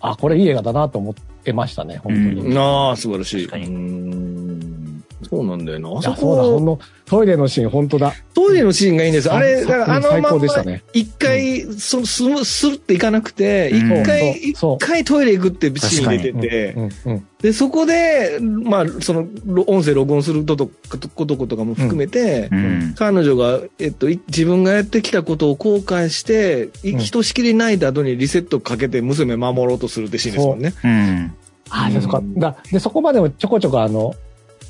[0.00, 2.58] あ、これいい映画だなと思ってましたね、本当に。
[2.58, 3.46] ああ、素晴らしい。
[3.46, 3.74] 確かに。
[3.74, 4.53] うん
[5.24, 5.98] そうなんだよな。
[5.98, 8.12] あそや、そうだ、ほんこ、の、トイレのシーン、本当だ。
[8.34, 9.32] トイレのシーンがいいんです。
[9.32, 10.82] あれ、だからあの最まんま、高でしたね。
[10.92, 16.72] 一回、そすむ、するっていかなくて、うん一回、一回トイレ行くってシーン出てうんて、
[17.06, 20.70] うんうんで、そこで、まあ、その、ろ音声録音することと
[21.10, 22.94] ことことかも含めて、うん。
[22.96, 30.72] 彼女が、えっと、い自分がやってきたことを後悔して、いうんひとしきり泣いた後にリセットかけて娘守ろうとするってシーンですもんね。
[30.82, 31.34] うん。
[31.68, 32.22] ああ、そっか。
[32.24, 34.14] だで、そこまでもちょこちょこあの、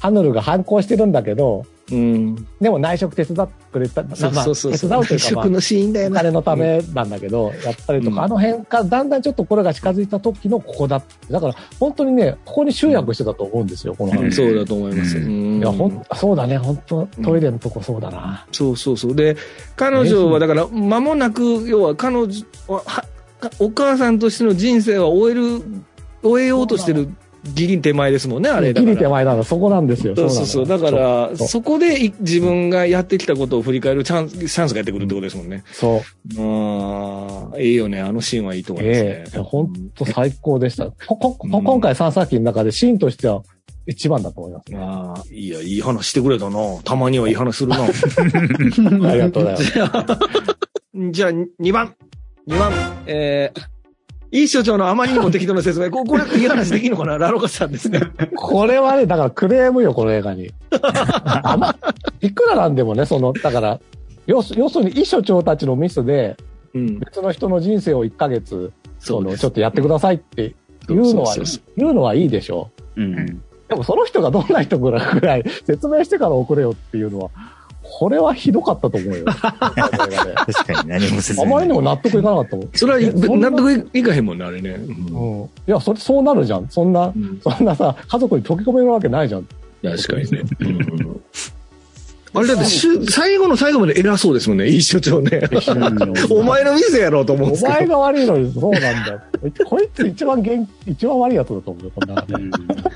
[0.04, 2.34] ハヌルが反抗してるんだけど、うん。
[2.60, 4.72] でも内職手伝ってくれた、まあそうそうそうそう。
[4.72, 6.20] 手伝うというか、まあ食のシーンだよな。
[6.20, 11.32] お金のためなんだけど、やったりとか、うんあの辺からだんだんちょっとこれが近づいた時のここだって。
[11.32, 14.32] だから、本当にね、ここに集約してたと思うんですよ、このうん話。
[14.32, 15.16] そうだと思います。
[15.16, 18.46] うんうんいや、ほん、そうだね、本当トイレのとこそうだな。
[18.52, 19.16] そうそうそう。
[19.16, 19.38] で、
[19.74, 22.28] 彼女はだから、間もなく、要は彼女
[22.68, 23.04] は、は
[23.58, 25.62] お母さんとしての人生は終える、
[26.22, 27.08] 終えようとしてる
[27.52, 28.87] ギリ手前ですもんね、あれだギ。
[28.87, 30.16] リ手前なの、そこなんですよ。
[30.16, 30.66] そうそうそう。
[30.66, 35.62] だから、そこでい自分がやってきたことを振り返るチャンス、チャンスがやってくるってことですもんね。
[35.72, 36.02] そ
[36.38, 36.40] う。
[36.40, 38.00] ああ、いいよね。
[38.00, 39.38] あのシーンはいいと思いますねええ。
[39.40, 40.87] 本当最高でした。
[40.87, 43.42] こここ今回3作品の中でシーンとしては
[43.87, 44.78] 一番だと思いますね。
[44.78, 46.59] ああ、いや、いい話してくれたな。
[46.85, 47.85] たまにはいい話するな。
[47.85, 49.64] ありがとうございます。
[49.74, 50.07] じゃあ、
[51.11, 51.94] じゃあ、2番。
[52.48, 52.72] 2番。
[53.07, 53.61] えー、
[54.35, 55.92] いい所長のあまりにも適当な説明。
[55.92, 57.18] ここれ、いい話できるのかな？
[57.18, 58.01] ラロカさんですね。
[58.35, 60.51] これはね、だからクレームよ、この映画に。
[60.83, 61.77] あま、
[62.20, 63.81] いくらなんでもね、その、だから、
[64.27, 66.37] 要す要するに、医所長たちのミスで、
[66.75, 66.99] うん。
[66.99, 70.57] 別の人の人生を1ヶ月、その、ちょっとやってくださいって
[70.88, 71.37] 言うのは
[71.77, 73.40] 言うのはいいでしょうん。
[73.68, 77.31] でもその人がどんな人ぐらい説明してから送れよっていうのは、
[77.96, 79.24] これはひどかったと思うよ。
[79.30, 82.68] 確かに何も説あ明ないまりにも納得いかなかったもん。
[82.74, 84.70] それは納得いかへんもんね、あれね。
[84.70, 85.44] うんうん。
[85.44, 86.66] いや、それ、そうなるじゃん。
[86.68, 89.46] そんな、うんそんなさ、家族に溶け込めるわけないじゃん。
[89.85, 90.42] 確かにね。
[92.35, 95.42] うんあれだってしゅ、最後の最後まで偉そうですもんね、いい所長ね。
[96.31, 97.75] お前の店やろうと思うんですけど。
[97.75, 99.20] お前が悪いのにそうなんだよ。
[99.66, 102.27] こいつ一番元一番悪いやつだと思うよ、こんな。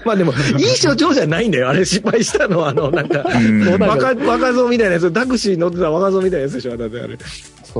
[0.05, 1.69] まあでも、いい所長じゃないんだよ。
[1.69, 7.17] あれ失敗したのは、あの、なんか、うん若、若造みたいなやつ、タクシー乗ってた若造みたいなやつでしょ、だってあれ。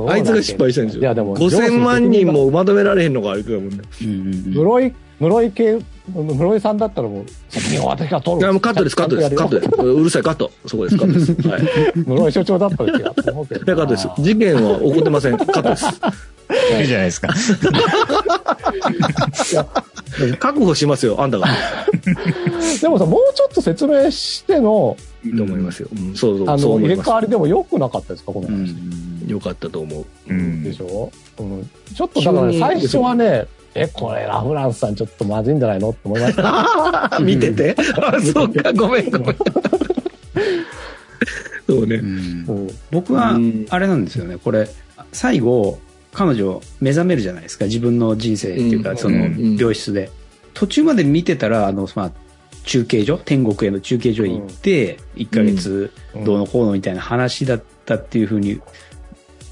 [0.07, 1.01] あいつが失敗したんでしょ。
[1.01, 3.79] いや、でも、5000万人もまとめられへんのか、言ってたもんね。
[3.99, 5.79] 室井、室井系、
[6.13, 8.41] 室井さんだったらもう、責任を私が取る。
[8.41, 9.69] いや、もうカットです、カットです、カットです。
[9.81, 10.51] うるさい、カット。
[10.65, 11.31] そこです、カットです。
[11.47, 11.61] はい。
[11.95, 14.09] 室井所長だったら違うと思うけどいやカットです。
[14.19, 15.37] 事件は起こってません。
[15.39, 15.85] カットです。
[16.79, 17.29] いいじゃないですか。
[20.39, 21.47] 確保しますよ、あんたが。
[22.81, 25.89] でもさ、もうちょっと説明しての、いいと思いますよ。
[25.91, 27.11] うん、そうそう、あの、入れ替。
[27.11, 28.75] わりでも良くなかったですか、この話。
[29.27, 30.05] よかったと思う。
[30.29, 37.19] うんでしょ、うん、ちょっとだから最初はね、え、これラフランスさんちょっとまずいんじゃないのって思いました。
[37.21, 37.75] 見てて？
[38.01, 39.35] あ、そうか、ごめん、ごめん。
[41.67, 41.95] そうね。
[41.97, 44.37] うん僕はうん、あれなんですよね。
[44.37, 44.67] これ、
[45.11, 45.79] 最後、
[46.11, 47.65] 彼女目覚めるじゃないですか。
[47.65, 50.09] 自分の人生っていうか、うんそのうん病室で。
[50.53, 52.11] 途中まで見てたら、あの、まあ、
[52.65, 55.91] 中継所、天国への中継所へ行って、1ヶ月
[56.25, 58.59] どうのこうのみたいな話だったっていうふうに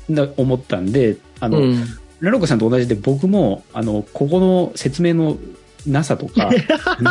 [0.10, 1.86] な思ったんで、あの、うん。
[2.19, 5.38] ラロコさんと同じで僕も、あの、ここの説明の
[5.86, 6.49] なさとか、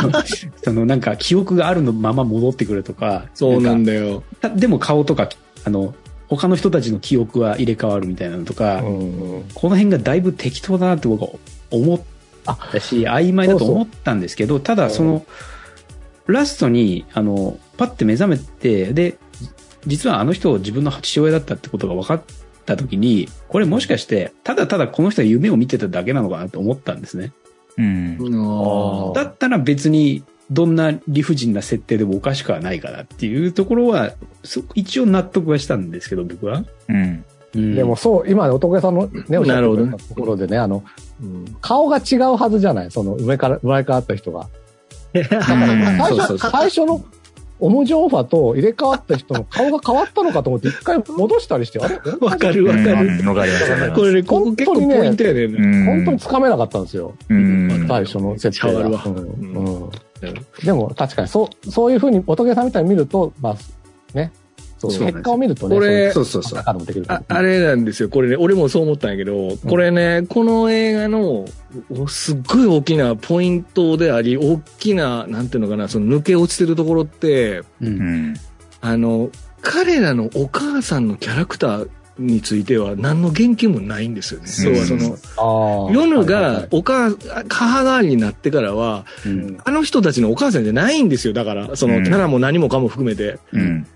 [0.63, 3.93] そのなんか記憶があるのまま戻ってくるとか、そうなんだ。
[3.93, 4.23] だよ。
[4.41, 5.29] たでも顔とか、
[5.65, 5.95] あの、
[6.29, 11.31] 他の人たちの記憶は入れ替わるみたいなのとか、うんこの辺がだいぶ適当だなって僕は
[11.71, 12.01] 思っ
[12.73, 15.25] たし、曖昧だと思ったんですけど、ただその、
[16.27, 19.17] ラストに、あの、パッて目覚めて、で、
[19.87, 22.23] 実はあの人自分の父親だったってことが分かっ
[22.67, 27.33] た時に、これもしかして、ただただこの人は夢を見てただけなのかなって思ったんですね。
[27.79, 28.19] うん。
[28.21, 34.13] あだったら別に、どんな理不尽な設定でもおかしくはないかなっていうところは、
[34.45, 36.65] そ一応納得はしたんですけど、僕は。
[36.89, 37.25] うん。
[37.75, 40.85] でもそう、今、乙女さんのね、おっしゃったところでね、あの、
[41.23, 44.49] うん顔が違うはずじゃないその上から、上からあった人が。
[45.15, 47.03] 最初の
[47.59, 51.97] オムジョーファと入れ替わった人の顔が変わったのかと思って一回戻したりして、あれ？
[52.21, 53.19] わかるわかる。
[53.19, 57.15] うんわかりますこれね、ここ結構ポイントやね本当につかめなかったんですよ。
[57.29, 57.87] うん。
[57.89, 59.03] 最初の設定が。
[60.65, 63.57] でも確かにそう、そういうふうに乙女さんみたいに見ると、まあ、
[64.17, 64.33] ね。
[64.79, 66.63] そうそう結果を見るとね、これそうそうそう
[67.09, 68.09] ああれなんですよ。
[68.11, 71.47] これね、俺もそう思ったんやけど、これね、この映画の、
[71.91, 77.63] おすっごい大きなポイントであり、大きな、なんていうのかな、その抜け落ちてるところって。
[78.83, 79.31] あの、
[79.63, 84.47] 彼らのお母さんのキャラクターについては何の言及もないんですよね。
[84.59, 87.15] うん要はその、ヨヌがお母、
[87.49, 91.33] 母代わりになってからは、うんあの人たちのお母さんじゃないんですよ。
[91.33, 93.39] だから、その、うんキャラも何もかも含めて。
[93.53, 93.87] うん。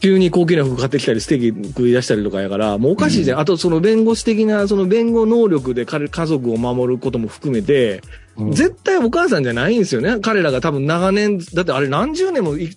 [0.00, 3.40] 急に高級な服買ってきたり、ステーキ食い出したりとかやから、もうおかしいじゃん。
[3.40, 8.02] あと、その弁護士的な、その弁護能力で彼家族を守ることも含めて、
[8.36, 10.18] うん絶対お母さんじゃないんですよね。
[10.20, 12.76] 彼らが多分長年、だってあれ何十年もい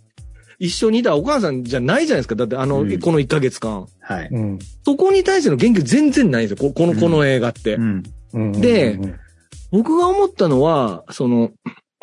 [0.60, 2.36] 一緒にいたお母さんじゃないじゃないですか。
[2.36, 3.88] だってあの、うんこの1ヶ月間。
[3.99, 4.30] はい。
[4.32, 6.69] うんそこに対しての言及全然ないんですよ。
[6.69, 7.75] ここの、この映画って。
[7.75, 8.03] うん。
[8.34, 9.15] うんでうん
[9.69, 11.51] 僕が思ったのは、その、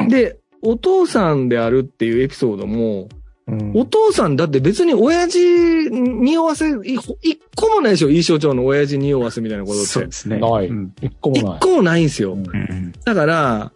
[0.08, 3.08] で、お父さんであるっていうエピソードも、
[3.46, 9.86] うんお父さんだって別に親父におわせ、い一個もないでしょ、いい所長の親父におわせみたいなことって。
[9.86, 10.38] そうですね。
[10.38, 11.56] ないうん一個もない。
[11.56, 12.32] 一個もないんですよ。
[12.32, 12.92] うんうん。
[13.04, 13.72] だから、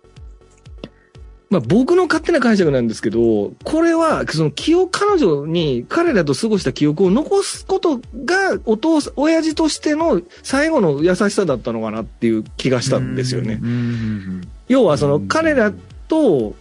[1.50, 13.58] まあ僕の勝手な解釈なんですけど、これは、その記憶、彼女に彼らと過ごした記憶を残すことが、お父さん、親父としての最後の優しさだったのかなっていう気がしたんですよね。
[13.62, 14.48] うん。
[14.68, 15.72] 要はその彼ら
[16.08, 16.54] と、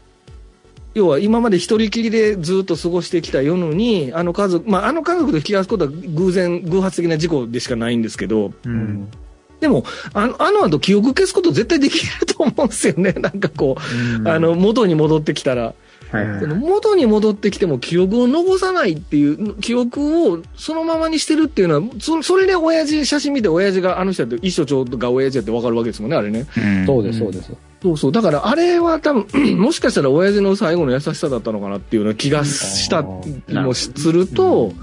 [0.98, 8.54] 要は今まで一人きりでずっと過ごしてきた世のに、あの家族、まああの家族と引き出すことは偶然、偶発的な事故でしかないんですけど、う。
[8.66, 9.12] うんん
[9.60, 13.12] でも、あの、あの後記憶消すこと絶対できると思うんですよね。
[13.22, 13.76] なんかこ
[14.24, 15.74] う、あの、元に戻ってきたら。
[16.10, 26.46] はいはいその元に戻ってきても記憶を残さないっていう、記憶をそのままにしてるっていうのは、そそれで親父、写真見て親父があの人やって、一所長が親父やってわかるわけですもんね、あれね。
[26.86, 27.52] そうです、そうです。
[27.88, 28.12] そうそう。
[28.12, 34.74] だからあれは多分、 もしかしたら親父の最後の優しさだったのかなっていうような気がしたもすると、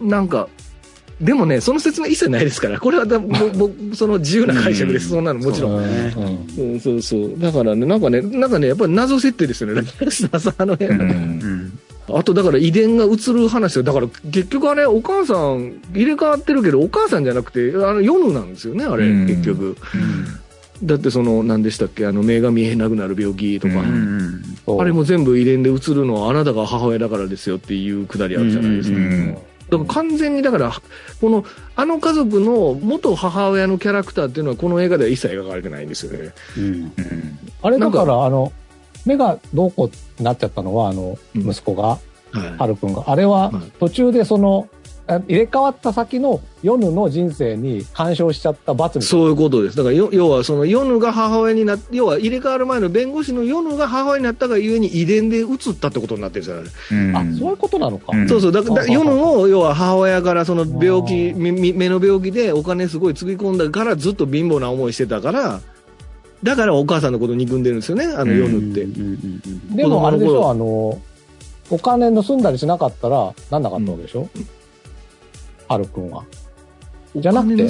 [0.00, 0.48] なんか、
[1.20, 5.82] でもね、その説明一切ないですから、 これはだももその自由な解釈です、そんなのもちろん。
[5.82, 6.14] ね
[6.56, 7.32] うんうん、そうそう。
[7.38, 9.82] だからね、なんかね、なんかね、やっぱり謎設定ですよね、
[10.58, 11.00] あの辺、うん。
[11.00, 11.78] うん。
[12.10, 13.82] あとだから遺伝が移る話よ。
[13.82, 19.26] だから結局あれ、お母さん入れ替わってるけど、お母さんじゃなくて、あの、ヨヌなんですよね、あれ、うん。
[19.26, 19.76] 結局。
[20.82, 23.74] だってその、何でしたっけ、あの、目が見えなくなる病気とか。
[23.74, 23.84] うんう
[24.22, 24.42] ん
[24.80, 28.98] あれも全部遺伝で移るのはあなたが母親だからですよっていうくだりあるじゃないですか。
[28.98, 29.38] うんうん
[29.70, 30.72] だから完全にだから、
[31.20, 31.44] この、
[31.76, 36.32] あの家族の元母親のキャラクターっていうのはこの映画では一切描かれてないんですよね。
[36.56, 36.92] うんうん
[37.60, 38.52] あれだから、あの、
[39.04, 42.00] 目がどうこうになっちゃったのは、あの、うん息子が、は
[42.58, 43.04] はるくんが。
[43.06, 44.77] あれははい、途中でその、あ
[45.08, 49.76] 入れ替わった先のヨヌの人生に干渉しちゃった罰みたいそういうことです。
[49.76, 57.20] だからよ、要はそのヨヌが母親になっ要は入れ替わる前の弁護士のヨヌが母親になったがゆえに遺伝で移ったってことになってるじゃない、うんな。
[57.20, 58.14] あ、そういうことなのか。
[58.14, 58.52] うんそうそう。
[58.52, 65.60] だから、うんヨヌを、要は母親からその病気、目の病気でお金すごいつぎ込んだからずっと貧乏な思いしてたから、
[66.42, 68.82] だからお母さんのこと憎んでるんですよね、あのヨヌって。
[68.82, 71.00] うんうんうんでもあれでしょ、あの、
[71.70, 74.26] お金盗んだりしなかったら、なんなかったわけでしょ、は
[75.76, 76.24] るくんは。
[77.16, 77.68] じゃなくて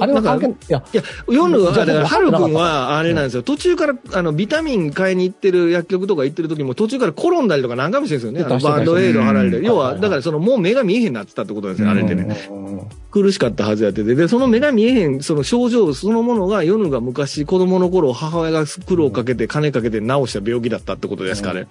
[0.00, 3.42] あれは関係、いや、らいや、ヨヌは、だから、ハル君は、あれなんですよ。
[3.42, 8.62] 途中から、あの、ビタミン買いに行ってる薬局とか行ってる時も、途中から転んだりとか何回もしてるんですよね。
[8.62, 9.60] バンドエイド貼られて。
[9.62, 12.48] 要は、だから、その、もう目が見えへんなってたってことなんですよ、あれってね。
[12.50, 12.62] うん
[13.10, 14.14] 苦しかったはずやってて。
[14.14, 21.66] で、その目が見えへん、その症状そのものが、ヨヌが昔子供の頃、母親が苦労かけて、金かけて治した病気だったってことですかね。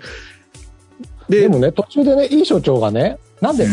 [1.29, 3.71] で、でもね、途中でね、いい所長がね、なんでうん、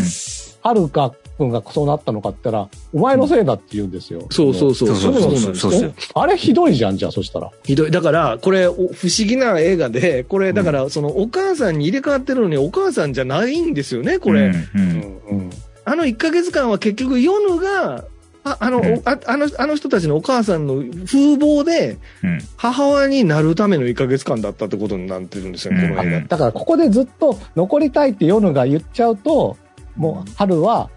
[0.63, 4.27] はるかくんがそうなったのかって言ったら、お前のせいだって言うんですよ。
[4.29, 4.95] そうそうそう。
[4.95, 7.49] そうそうあれひどいじゃん、じゃあ、そしたら。
[7.63, 7.91] ひどい。
[7.91, 8.91] だから、これ、お不思
[9.27, 14.51] 議な映画で、これ、だから、その、お母さんに入れ替わってるのに、お母さんじゃないんですよね、これ。
[15.85, 18.03] あの1ヶ月間は結局、ヨヌが、
[18.43, 26.01] ああの、うんああの、あの人たちのお母さんの風貌で、うん母親になるための1ヶ月間だったってことになってるんですよ、この映画。
[26.01, 29.57] うんだから、ここでずっと残りたいってヨヌが言っちゃうと、
[29.95, 30.89] もう、春は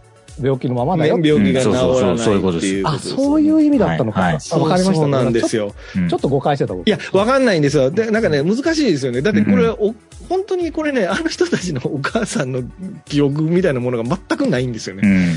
[0.42, 1.28] 病気のままだよって。
[1.28, 3.08] 病気が治らないってことですあ、いうことです。
[3.10, 4.20] そういう意味だったのか。
[4.20, 4.94] はいはいあわかりました。
[4.94, 5.74] そうなんですよ。
[6.08, 6.86] ちょっと誤解してた僕。
[6.86, 7.90] いや、わかんないんですよ。
[7.90, 9.22] で、なんかね、難しいですよね。
[9.22, 9.94] だってこれ、うんお
[10.28, 12.62] 本当にこれね、あの人たちのお母さんの
[13.04, 15.02] 記憶みたいなものが全くないんですよね。
[15.04, 15.36] うん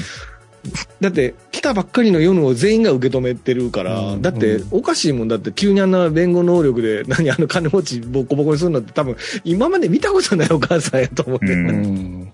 [0.99, 12.33] だって、来たばっかりのヨヌを全員が受け止めてるから、うんだってう、おかしいもんだって、急にあんな弁護能力で、何あの金持ちボコボコにするのって多分、今まで見たことないお母さんやと思って、うんうん。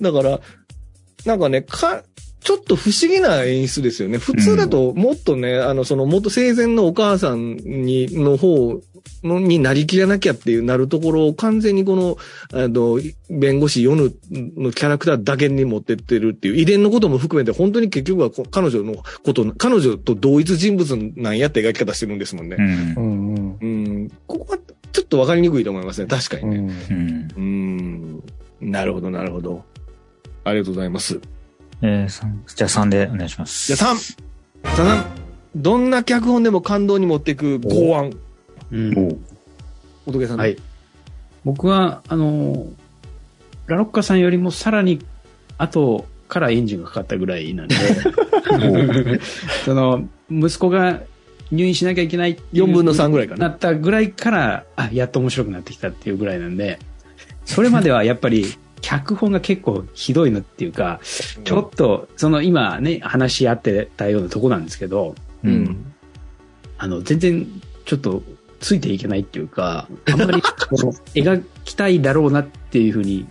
[0.00, 0.40] だから、
[1.24, 2.02] なんかね、か、
[2.40, 4.18] ちょっと不思議な演出ですよね。
[4.18, 8.80] 普通だと、もっとね、あの、その、もっと生前のお母さんに、の方
[9.22, 12.16] のになりきらなきゃっていうなるところを完全にこの、
[12.52, 14.12] あの、弁護士ヨヌ
[14.56, 22.56] のキャラクターだけに持ってってるっていう、遺伝のことも含めて本当に結局はこ彼女のこと、彼女と同一人物なんやって描き方してるんですもんね。
[22.58, 23.56] うんうん。
[23.60, 24.58] うんうん、ここは
[24.92, 26.08] ちょっとわかりにくいと思いますね。
[26.08, 26.56] 確かにね。
[26.90, 26.96] うん。
[26.96, 28.22] うん
[28.60, 28.70] うん。
[28.70, 29.64] なるほど、なるほど。
[30.44, 31.20] ありがとうございます。
[31.82, 33.74] えー三じゃあ3でお願いします。
[33.74, 34.76] じゃあ3。
[34.76, 35.04] さん。
[35.54, 38.12] どんな脚本でも感動に持っていく考案。
[38.70, 39.24] うん
[40.06, 40.38] 仏さん。
[40.38, 40.56] はい。
[41.44, 42.66] 僕は、あの、
[43.66, 45.00] ラロッカさんよりもさらに
[45.58, 47.74] 後からエンジンがかかったぐらいなんで、
[49.64, 51.00] その、息子が
[51.50, 53.48] 入院しなきゃいけないっていう4分の3ぐらいかな。
[53.48, 56.78] なったぐらいから、あ、やっと面白くなってきたっていうぐらいなんで、
[57.44, 58.46] それまではやっぱり、
[58.82, 61.00] 脚本が結構ひどいのっていうか、
[61.44, 65.48] ちょっと、その今ね、話し合ってたようなとこなんですけど、う。
[65.48, 65.94] うんん。
[66.76, 67.46] あの、全然、
[67.86, 68.22] ちょっと、
[68.60, 70.40] ついていけないっていうか、あんまり、
[71.14, 73.26] 描きたいだろうなっていうふうに、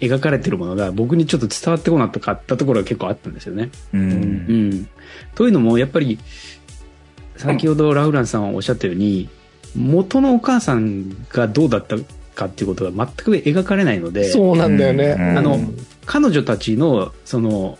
[0.00, 3.70] 描かれてるものが僕にちょっと伝わってこなかったところが結構あったんですよね。
[3.92, 3.98] う。
[3.98, 4.88] うんん。
[5.34, 6.18] というのも、やっぱり、
[7.36, 9.28] 先ほどラウランさんはおっしゃったように、
[9.76, 11.96] 元のお母さんがどうだった
[12.40, 15.16] かっていうことが全く描かれないので、そうなんだよね。
[15.18, 15.58] うんあの、
[16.06, 17.78] 彼女たちの、その、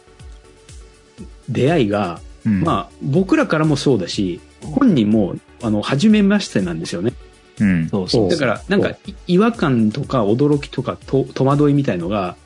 [1.49, 7.15] 出会いが、うんまあ、僕らからもそうだし、本人も、あの、初めましてなんですよね。
[7.61, 7.89] うん。
[7.89, 12.37] そうそうだから、なんか、い違和感とか驚きとかと戸惑いみたいのが、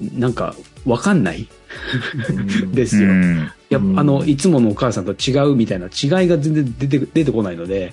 [0.00, 1.48] なんか、わかんない
[2.72, 3.08] ですよ。
[3.08, 7.92] うんやっうんぱあの、いつものお母さんと違うみたいな違いが全然出て、出てこないので、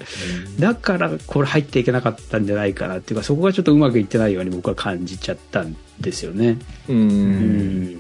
[0.60, 6.58] だからこれ入っていけなかったんじゃないかなっていうか、そこがちょっとうまくいってないように僕は感じちゃったんですよね。
[6.90, 6.94] う。
[6.94, 7.08] うん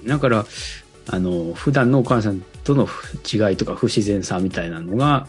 [0.01, 0.05] ん。
[0.07, 0.45] だから、
[1.09, 2.87] あの、普段のお母さんとの
[3.31, 5.27] 違いとか不自然さみたいなのが、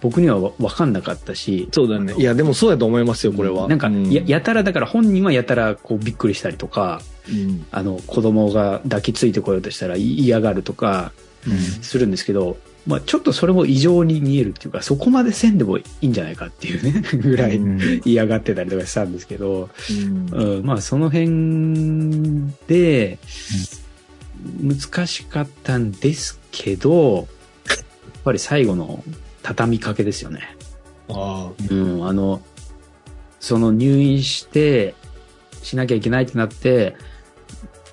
[0.00, 2.14] 僕にはわわかんなかったし、そうだね。
[2.16, 3.66] いや、でもそうやと思いますよ、これは。
[3.66, 11.12] なんか、うや、やたら、だから本人はやたらこうびっくりしたりとか、うんあの、子供が抱きついてこようとしたら嫌がるとか
[11.82, 18.02] するんですけど、まあちょっとそれも異常に見えるっていうか、そこまでせんでもいいんじゃないかっていうね、 ぐらいうん。
[18.04, 19.70] 嫌がってたりとかしたんですけど、
[20.32, 20.58] うん。
[20.58, 23.18] うん、まあその辺で、
[24.62, 27.26] 難しかったんですけど、やっ
[28.24, 29.04] ぱり最後の
[29.42, 30.56] 畳みかけですよね。
[31.08, 32.40] あうん、あの、
[33.40, 34.94] その入院して、
[35.62, 36.96] しなきゃいけないってなって、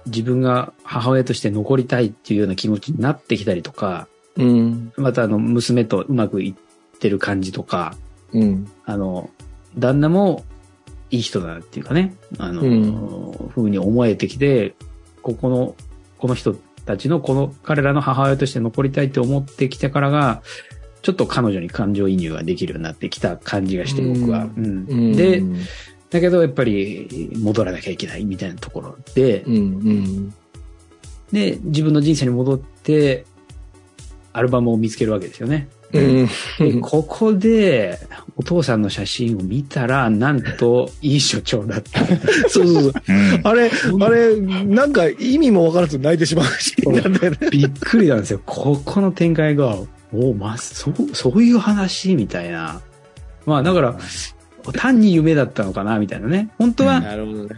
[0.08, 4.42] 自分が母親として残りたいっていうような気持ちになってきたりとか、あ。
[4.42, 4.94] うん。
[4.98, 7.96] またあの、娘とうまくいってる感じとか、
[8.34, 8.70] うん。
[8.86, 9.30] あの、
[9.78, 10.44] 旦那も
[11.10, 14.76] いい人だなっていうかね、あの、うんふうに思えてきて、
[15.22, 15.76] ここの、
[16.18, 16.56] この人
[16.86, 20.42] たちの、この彼らの母親として残りたいって思ってきてからが、
[21.02, 24.48] ちょっと彼女に感情移入ができるようになってきた感じがして、僕は。
[24.58, 25.42] うんうんで、
[26.10, 29.54] だけどやっぱり戻らなきゃいけないみたいなところで、うん。
[29.54, 30.34] うん。
[31.32, 33.26] で、自分の人生に戻って、
[34.34, 35.68] アルバムを見つけるわけですよね。
[35.94, 36.28] うん。
[36.60, 38.00] でここで、
[38.38, 42.06] お父さんの写真を見たら、なんと、いい所長だった。
[42.48, 42.94] そうそうそう。
[43.10, 47.38] うんあれ、あれ、なんか意味もわからず泣いてしまうシーンなんだよね。
[47.52, 48.42] びっくりなんですよ。
[48.46, 49.78] ここの展開が、
[50.14, 52.16] おま、そう、そういう話？
[52.16, 52.82] みたいな。
[53.46, 53.98] まあ、だから、
[54.74, 56.50] 単に夢だったのかな、みたいなね。
[56.58, 57.04] 本当は。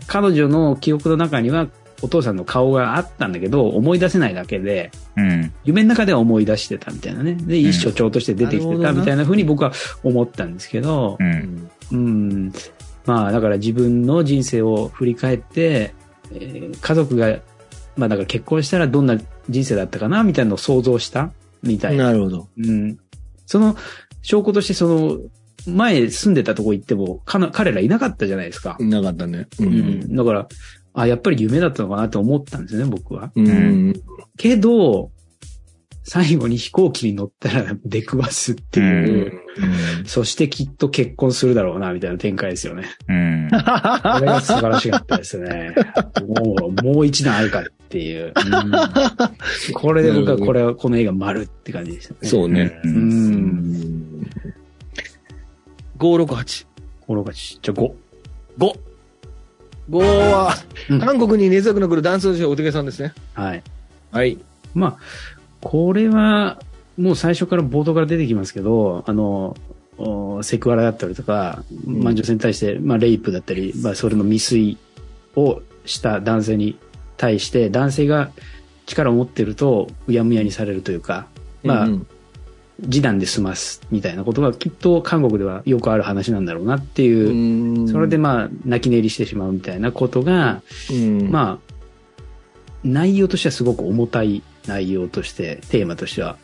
[0.07, 1.68] 彼女の記憶の中には、
[2.01, 5.51] お父さんの顔があったんだけど、思い出せないだけで、うん。
[5.66, 7.34] 夢の中では思い出してたみたいなね。
[7.34, 9.72] で、一所長として出てきてたみたいな風に僕は
[10.03, 11.24] 思ったんですけどう、。
[11.24, 11.70] うんん。
[11.91, 12.53] うん。
[13.05, 15.93] まあ、だから自分の人生を振り返って、
[16.32, 17.39] えー家族が、
[17.97, 19.18] まあだから結婚したらどんな
[19.49, 21.32] 人生だったかなみたいなのを想像した
[21.64, 22.05] みたいな。
[22.05, 22.47] なるほど。
[22.57, 22.97] うん。
[23.45, 23.76] その
[24.22, 25.18] 証拠としてその、
[25.68, 28.78] 前住んでたとこ行っても、彼らいなかったじゃないですか。
[28.80, 29.47] なかったね。
[29.60, 29.68] うう。
[29.68, 30.16] ん。
[30.16, 30.47] だから、
[30.93, 33.32] あ、やっぱり夢だったのかなと思ったんですよね、僕は。
[33.36, 33.93] うん。
[34.38, 35.12] けど、
[36.03, 39.34] 最後に飛行機に乗ったら 出くわすっていう。
[40.05, 42.86] そしてきっと結婚するだろうな、みたいな展開ですよね。
[43.07, 43.47] うん。
[43.51, 43.62] これ
[44.26, 45.76] が素晴らしかったですね。
[46.28, 48.28] もう、もう一段あるかっていう。
[48.28, 52.20] うんこれで僕はこれは、この映画丸って感じでしたね。
[52.24, 52.80] そうね。
[52.86, 52.88] う。
[52.88, 54.30] うん
[56.00, 56.08] ん。
[56.08, 56.66] 568。
[57.08, 57.93] このちじゃあ5。
[58.58, 58.80] 5。
[59.89, 59.97] 5
[60.32, 60.54] は
[60.89, 63.14] うん、韓国に根強く残るダンスのお手げさんですね。
[63.34, 63.64] はい。
[64.12, 64.38] はい。
[64.76, 64.97] まあ、
[65.62, 66.60] これは、
[66.97, 69.58] もう最初から冒頭から出てきますけど、あの、
[69.97, 74.78] おセクハラだったりとか、んまあ女性に対して、まあレイプだったり、まあそれの未遂
[75.36, 76.78] をした男性に
[77.18, 78.32] 対して、男性が
[78.86, 81.28] 力を持ってると、うやむやにされるというか、
[81.64, 82.08] まあ、うん
[82.84, 87.88] 示談で済ますみたいなことがきっと韓国ではよくある話なんだろうなっていう、うん。
[87.89, 90.61] それでまあ泣き寝入りしてしまうみたいなことが、
[90.91, 91.30] うん。
[91.30, 91.73] まあ、
[92.84, 96.38] 内容としてはすごく重たい内容として、テーマとしては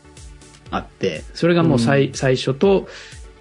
[0.72, 2.88] あって、それがもう最,、最初と、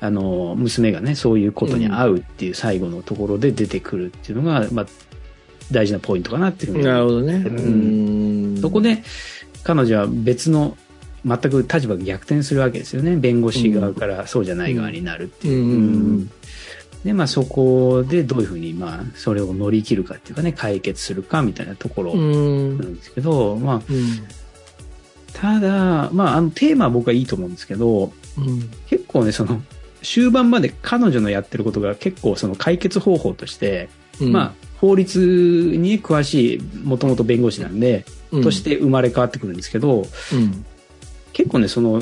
[0.00, 4.86] あの、娘がね、そういうことに合うっていう最後のところで出てくるっていうのが、まあ、
[5.72, 7.34] 大事なポイントかなっていうふうになるほどね。
[7.34, 7.50] う
[8.58, 8.58] ん。
[8.60, 9.02] そこで、
[9.62, 10.76] 彼女は別の、
[11.24, 13.16] 全く立場が逆転するわけですよね。
[13.16, 15.64] 弁護士側からそうじゃない側になるっていう。
[15.64, 15.70] うん。
[15.70, 15.76] う
[16.18, 16.30] ん。
[17.04, 24.04] で、まあそこでどういうふうに、まあそれを乗り切るかっていうかね、解決するかみたいなところうなんんですけど、まあ、うん。
[25.32, 28.70] ただ、まああのテーマは僕はいいと思うんですけど、うん。
[28.88, 29.62] 結構ね、その、
[30.02, 33.88] 終盤まで彼女のやってることが結構その解決方法として、
[34.20, 35.18] まあ法律
[35.76, 40.64] に詳しい、もともと弁護士なんで、あとして生まれ変わってくるんですけど、うん
[41.34, 42.00] 結構ね、その、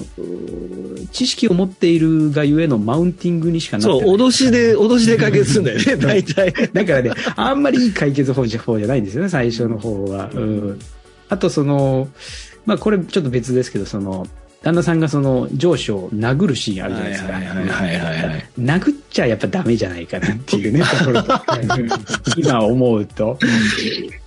[1.11, 4.28] 知識を持っているがゆえのマウンティングにしかなってそう、ない。
[4.28, 6.53] 脅しで、 脅しで解決するんだよね、 大体。
[6.72, 10.30] だからね、あんまりいい解決法じゃ方じゃないんですよね、最初の方は。
[10.35, 10.78] うん。
[11.30, 12.09] あと、その、
[12.66, 14.26] まあ、これちょっと別ですけど、その、
[14.63, 17.33] 旦那さんがその上司を殴るシーンあるじゃないですか。
[17.33, 21.41] はいはいはいはいはい殴っちゃやっぱダメじゃないかなっていうね、 ところと
[22.37, 23.39] 今思うと。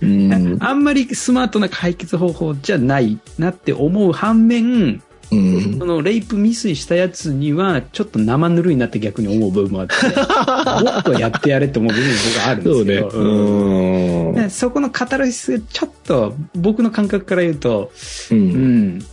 [0.02, 0.58] うん。
[0.60, 5.00] あんまりスマートな解決方法じゃないなって思う反面、
[5.32, 5.78] うん。
[5.78, 9.94] そのレイプ未遂したやつにはちょっと生ぬるいなって逆に思う部分もあって、
[10.84, 12.96] もっとやってやれって思う部分も僕はあるんでそうね。
[12.96, 14.34] すけど、うん。
[14.34, 17.90] でそこのカタルシスがちょっと僕の感覚から言うと、
[18.30, 19.06] ううんん、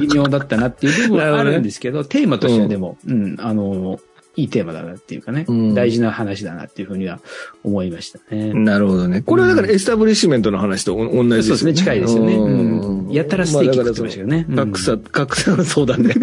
[0.00, 4.00] 微妙だったなっていう部分はあるんですけど、テーマとしてはでも、うん、あの、
[4.34, 7.20] いいテーマだなっていうかね、うん大事な話だなっていうふうには
[7.64, 8.54] 思いましたね。
[8.54, 9.20] なるほどね。
[9.20, 11.42] これはだからエスタブリッシュメントの話とお同じですよね。
[11.42, 13.14] そうですね、近いですよね。
[13.14, 14.46] やったらステーキ食ってましたけどね。
[14.48, 16.14] うん格差、格差、そうだね。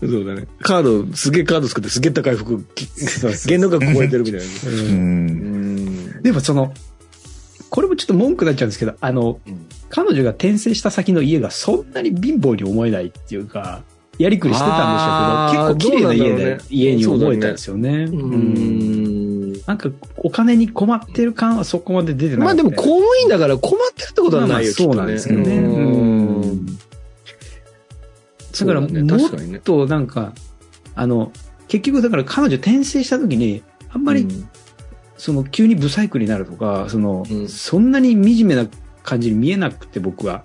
[0.00, 0.46] そうだね。
[0.60, 2.64] カード、すげえカード作ってすげえ高い服、
[3.46, 4.44] 限度額超えてるみたいな。
[4.44, 4.72] う。
[4.72, 5.86] うん
[6.18, 6.22] ん。
[6.22, 6.72] でもその、
[7.70, 9.40] これもちょっと文句になっちゃうんですけど、あの、
[9.94, 13.84] 彼女が転生した先の家がそんなに貧乏に思えないっていうか、
[14.18, 17.90] やりくりしてたんでしょうけど、結構綺麗な家でね、家に思えたんですよね。
[17.90, 19.52] ううん。
[19.52, 19.54] ん。
[19.66, 25.58] なんか、お金に困ってる感はそこまで出てなまあでも公務員だから困ってるってことはないよ、まあまあそうなんですけどね。
[25.58, 26.66] うん。
[26.66, 26.72] だ
[28.66, 28.90] から、もっ
[29.60, 30.32] となんか、
[30.96, 31.30] あの、
[31.68, 34.48] 結局だから彼女転生した時に、あんまり、うん。
[35.16, 37.48] その急にブサイクになるとか、その、うん。
[37.48, 38.66] そんなに惨めな
[39.04, 40.44] 感じに見えなくて僕は。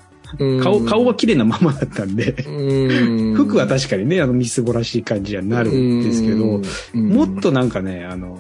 [0.62, 6.62] 顔、顔は綺麗なままだったんで、うん服は確かにね、あの、みすぼらしい感じにはなるんですけど、
[6.94, 8.38] うんもっとなんかね、あの、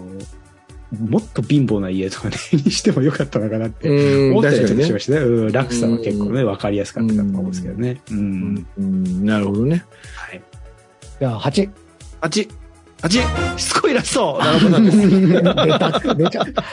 [0.91, 5.17] もっと貧乏な家とかね、 にしてもよかったのかなってうん思ったり確かしましたね。
[5.19, 8.01] うん、落差は結構ね、わかりやすかったかと思うんですけどね。
[8.11, 8.67] うん。
[8.77, 9.83] うんなるほどね。
[10.15, 10.41] はい。
[11.19, 11.69] じゃあ、8。
[12.21, 12.49] 8。
[13.01, 13.57] 8!
[13.57, 16.17] しつこいラストなるほどです。
[16.17, 16.63] 出ちゃった。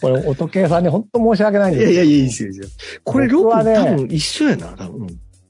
[0.00, 3.00] これ、音計さんに本当申し訳ないんですいやいや、いいですよ、いいですよ。
[3.04, 5.06] これ、6僕はね多分一緒やな、多分。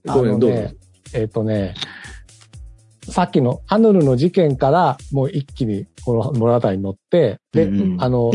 [0.06, 0.74] あごめん、どうぞのね。、
[1.12, 1.74] えっ、とね、
[3.08, 8.32] さっきのアヌルの事件からもう一気にこの物語に乗って、で、うんあの、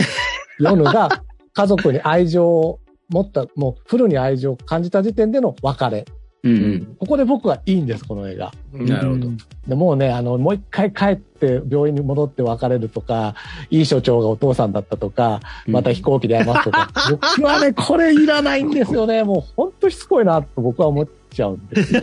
[0.59, 1.23] ヨヌが
[1.53, 2.79] 家族に愛情を
[3.09, 6.05] 持った、もうフルに愛情を感じた時点での別れ。
[6.43, 6.95] うんうん。
[6.99, 8.53] ここで僕はいいんです、この映画。
[8.73, 9.27] なるほど。
[9.67, 13.35] でもうね、あの、もう一回帰って病院に戻って別れるとか、
[13.69, 19.23] いい所長がお父さんだったとか、また飛行機で会いますとか、 僕はね、これいらないんですよね。
[19.23, 21.93] もう本当しつこいなと僕は思っちゃうんです。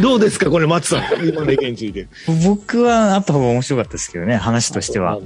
[0.00, 1.28] どうですか、これ、松さん。
[1.28, 2.08] 今の意見について。
[2.44, 5.18] 僕はあった方が面白かったですけどね、話としては。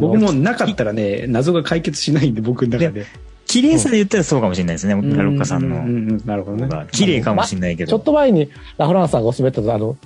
[0.00, 3.06] 僕もなかったらね、謎が解決しないんで、僕の中で。
[3.54, 6.86] 綺麗さで言ったらそうかもしれないですね、ラロッカさんうのなるほどね。
[6.90, 8.06] 綺麗かもしれないけちょっど。
[8.06, 9.96] と前にラフランスさんがお勧めたあの、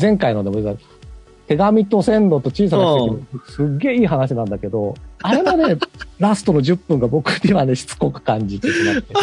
[0.00, 0.76] 前回のでも
[1.46, 5.76] 手紙と線路と小さな奇跡すっげえいい話なんだけど、あれはね、
[6.18, 9.14] ラストの10分が僕にはね、しつこく感じてしまって。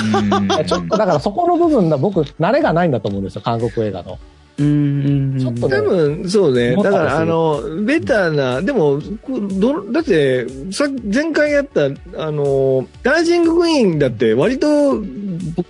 [0.62, 4.18] うんちょっとだからそこの部分が僕、慣れがないんだと思うんですよ、韓国映画の。
[4.60, 6.76] うんうんうんちょっとね多分、そうね。
[6.76, 11.86] だから、あの、ベタな、でも、こどだって、さ前回やった、
[12.18, 15.02] あの、ダイジングクイーンだって、割と、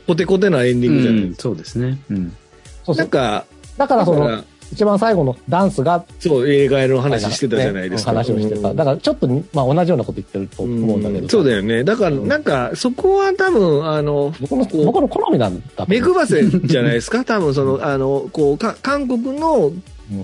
[0.06, 1.42] コテコテなエンディングじゃないですか。
[1.44, 1.98] そうですね。
[2.10, 2.36] うん。
[2.84, 2.96] そうそう。
[2.98, 3.46] なんか、
[3.78, 4.44] だからその、
[4.74, 8.12] 一番最後のダンスが、そう、映画の話してたじゃないですか。
[8.12, 8.70] ね話をしてた。
[8.70, 11.30] うんだからちょっとに、まあ同じようなこと言ってると思うんだけど。
[11.30, 11.84] そうだよね。
[11.84, 16.02] だから、なんか、そこは多分、あの、僕の、僕の好みなんだと目。
[16.02, 17.24] 配せじゃないですか？
[17.26, 19.68] 多分、その、あの、こう、か韓国の
[20.12, 20.24] うん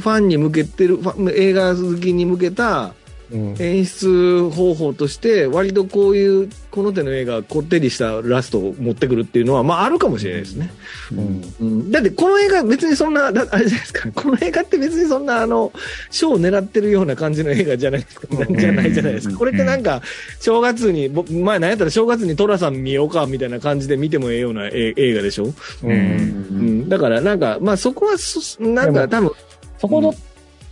[0.00, 0.98] ァンに向けてる、
[1.34, 2.90] 映画好きに向けたうん
[3.32, 10.72] 演出方法として、割とこういう、この手の映画、こってりしたラストを持ってくるっていうのは、まあ、あるかもしれないですね。
[11.12, 14.08] うんうん、だって、この映画、別にそんな、だあれじゃないですか。
[14.14, 15.72] この映画って別にそんな、あの、
[16.10, 18.28] 賞を狙ってるような感じの映画じゃないですか。
[18.30, 19.36] うんじゃないじゃないですか。
[19.36, 20.02] これってなんか、
[20.40, 25.52] 正月に、僕前、なんやったら正月に寅さん見ようか、みたいな感じで見てもええようなえ映画でしょ。
[25.84, 26.88] うんうん。
[26.88, 29.32] だから、なんか、まあ、そこはそ、なんか、で多分、
[29.78, 30.14] そこの、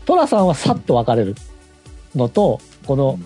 [0.05, 1.35] トラさんはさっと別れる
[2.19, 3.19] のと、この、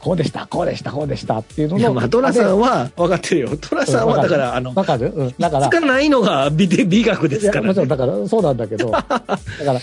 [0.00, 1.94] こうでした、こうでした、こうでしたっていうのいや、の。
[1.96, 3.56] まあ、寅さんは分かってるよ。
[3.60, 5.12] 寅さんは、だから、あの、わかる？
[5.14, 5.34] うん。
[5.38, 7.66] だからつ、かないのが美で美学ですからね。
[7.68, 9.80] もちろんだからそうなんだけど、 だから、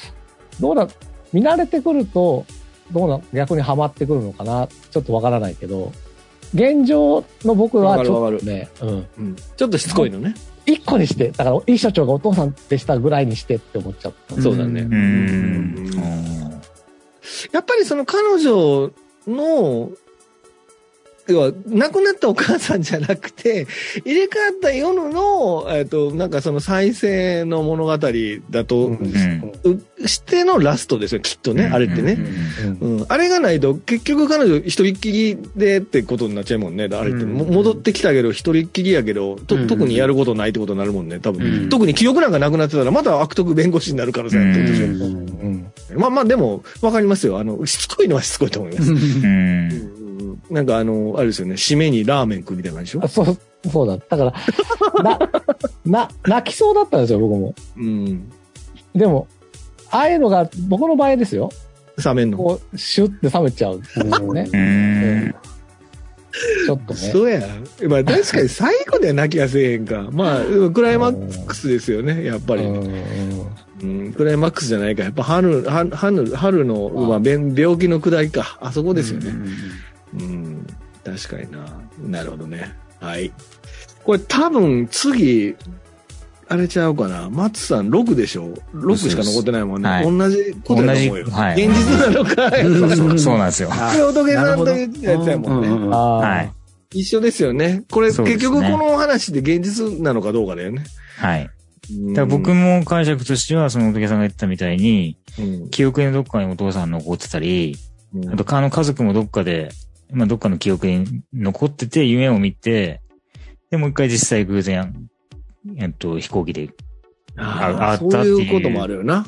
[0.59, 0.87] どうな、
[1.33, 2.45] 見慣れてくると、
[2.91, 5.91] どうな、逆にはまってくるのかな、ちょっとわからないけど、
[6.53, 8.89] 現状の僕はちょっとね、うん。
[9.19, 10.33] うんちょっとしつこいのね。
[10.65, 14.41] 一個にして、だから、いい社長がお父さんでしたぐらいにしてって思っちゃった。
[14.41, 14.81] そうだね。
[14.81, 16.54] ううん。
[17.51, 18.91] やっぱりその彼女
[19.28, 19.91] の、
[21.28, 23.67] 要は、亡くなったお母さんじゃなくて、
[24.05, 28.95] 入れ替わった夜の、えっ、と、なんかその再生の物語だと、うん
[29.63, 32.17] うんうしてのラストですよ、きっとね、あれってね。
[33.07, 36.84] あれがないと、結局彼女一人っきりでってことになっちゃうもんね。
[36.91, 41.63] あれって、うんも戻ってきたけど、一人っきりやけど、とうん特にやることないってことになるもんね、多分。
[41.63, 44.86] うん特に記憶なんかなくなってたら、また悪徳弁護士になる可能性あるってことでしょ。
[44.86, 47.39] うんうんまあまあ、でも、わかりますよ。
[47.39, 50.04] あの、しつこいのはしつこいと思います。
[50.49, 53.05] なんかあの、あれですよね、締めにラーメン食うみたいな感じでしょ？
[53.05, 53.37] あそう、
[53.71, 53.97] そうだ。
[53.97, 54.33] だか
[54.95, 55.19] ら、な、
[55.85, 57.53] な、泣きそうだったんですよ、僕も。
[57.77, 58.31] うん。
[58.93, 59.27] でも、
[59.91, 61.49] ああいうのが、僕の場合ですよ。
[62.03, 62.37] 冷めんの？
[62.37, 64.49] こう、シュッて冷めちゃうんですよね。
[64.53, 65.35] うん
[66.65, 66.99] ちょっとね。
[66.99, 67.39] そうや。
[67.87, 70.09] まあ確かに最後では泣きはせえへんか。
[70.11, 72.67] まあ、クライマックスですよね、やっぱりね。
[73.81, 75.03] うんうんうん、クライマックスじゃないか。
[75.03, 78.57] やっぱ春、春、春春の、まあ、病病気の下りか。
[78.59, 79.31] あそこですよね。
[80.20, 80.68] うん、
[81.03, 81.66] 確かにな。
[81.99, 82.74] なるほどね。
[82.99, 83.32] はい。
[84.03, 85.55] これ多分次、
[86.47, 87.30] あれちゃうかな。
[87.30, 89.89] 松さん6でしょ ?6 しか残ってないもんね。
[89.89, 91.26] はい同じことだと思うよ。
[91.26, 93.18] 同じはい現実なのか。
[93.18, 93.70] そうなんですよ。
[93.74, 95.88] これ仏さんと言ってたやつやもんね。
[95.89, 96.41] は
[96.93, 96.99] い。
[96.99, 97.84] 一緒ですよね。
[97.89, 100.84] これ、ね結局この話で現実なのかどうかだよね。
[101.18, 101.49] はい。
[101.91, 107.76] うんだ僕も解釈としては、その仏さんが言ってたみたいに、うん記憶にどっかにお父さん残ってたり、
[108.16, 109.70] うんあと、あの家族もどっかで、
[110.11, 113.01] まあ、どっかの記憶に残ってて、夢を見て、
[113.69, 115.09] で、もう一回実際偶然、
[115.77, 116.69] えっと、飛行機で、
[117.37, 119.25] あったっていうそういうこともあるよな。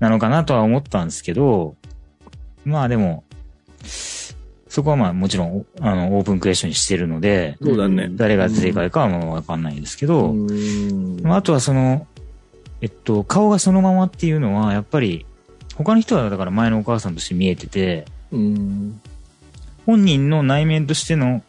[0.00, 1.76] なのかなとは思ったんですけど、
[2.64, 3.24] まあでも、
[4.68, 8.10] そこはまあもちろん、あの、オープンクエスチョンにしてるので、そうだね。
[8.12, 12.06] 誰が正解かはもうわかんないですけど、うんまああとはその、
[12.80, 15.24] えっと、顔がそのままっていうのは、やっぱり、
[15.74, 19.00] 他の人はだから前のお母さんとして見えてて、うん
[19.88, 21.42] 本人の内面としての、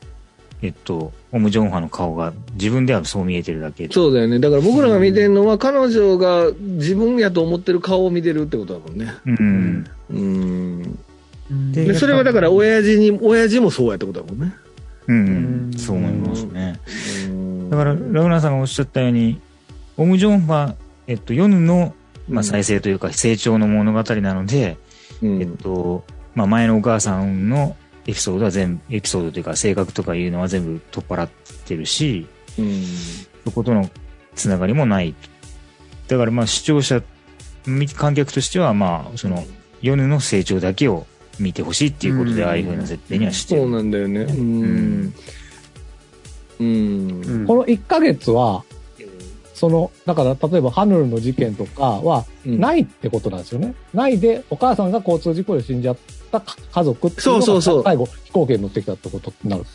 [0.61, 3.93] えっと、オム・ジョンファの顔が自分ではそう見えてるだけで。
[3.93, 4.39] そうだよね。
[4.39, 9.13] だから僕らが見てるのは、彼女が自分やと思ってる顔を見てるってことだもんね。
[9.25, 9.85] うん。
[10.09, 11.73] うん。
[11.73, 14.55] でで、それはだから、親父に、親父もそうやってことだもんね。
[15.07, 15.71] うん。
[15.77, 16.79] そう思いますね。
[17.25, 19.41] うんだから、ラグナーさんがおっしゃったように、
[19.97, 20.75] オム・ジョンファ、
[21.07, 21.93] えっと、ヨヌの、
[22.29, 24.77] まあ、再生というか、成長の物語なので、
[25.21, 27.75] うんえっと、まあ、前のお母さんの
[28.09, 31.29] エピソードは全部、エピソードというか、性格とかいうのは全部取っ払っ
[31.65, 32.25] てるし、
[32.57, 32.83] うん
[33.45, 33.89] そことの
[34.35, 35.15] つながりもない。
[36.07, 37.01] だから、まあ、視聴者、
[37.65, 39.45] み観客としては、まあ、その、
[39.81, 41.05] ヨヌの成長だけを
[41.39, 43.71] 見てほしいっていうことで、うんああいうふうな設定にはしてそうる。
[43.71, 44.21] なんだよね。
[44.21, 45.13] うん。
[46.59, 47.45] うん。
[47.47, 48.63] この1ヶ月は、
[49.53, 53.75] その、だから例えばハヌルの事件とかはうんないってことなんですよね。
[53.93, 55.97] ないで、お母さんが交通事故で死んじゃっ
[56.29, 59.65] たか家族っていうのがそうそうそう最後飛行機に乗ってきたってことになる。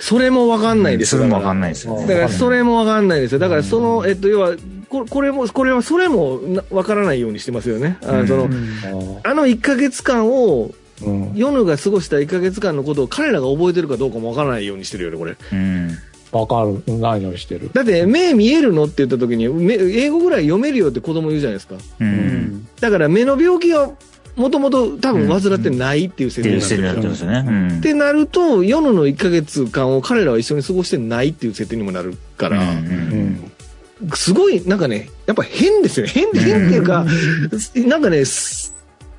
[0.00, 2.06] それもわかんないですそれもわかんないですよね。
[2.06, 3.38] だから、それもわかんないですよ。
[3.38, 4.56] だから、その、えっと、要は、
[4.88, 7.98] ここれも、これは、それもなわからないようにしてますよね。
[8.02, 8.48] あうんその、
[9.22, 10.72] あの1ヶ月間を、
[11.02, 11.32] うん。
[11.34, 15.36] ヨヌが過ごした1ヶ月間のことを彼らが覚えてるかどうかもわからないようにしてるよね、これ。
[15.52, 15.90] うん。
[16.30, 16.98] わかる。
[16.98, 17.70] ないようにしてる。
[17.72, 21.76] だって、目見えるのって言った時に、目英語ぐらい読めるよって子供言うじゃないですか。
[21.76, 21.78] う。
[22.00, 22.68] うんん。
[22.80, 23.90] だから、目の病気は、
[24.36, 27.44] もともと多分患ってないっていう設定定になってるすよね。
[27.46, 27.78] うん。
[27.78, 32.68] ってなると、ヨヌの1ヶ月間を彼らは一緒に過ごしてないっていう設定にもなるから、うん
[34.02, 34.14] うん。
[34.14, 36.12] すごい、なんかね、やっぱ変ですよね。
[36.12, 37.06] 変、変っていうか、
[37.86, 38.74] なんかね、す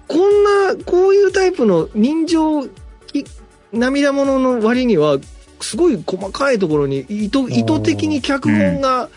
[0.08, 2.66] こんな、こういうタイプの人情、
[3.08, 3.26] き
[3.72, 5.18] 涙ものの割には、
[5.62, 9.10] すごい細かいところに意図、意図的に脚本が、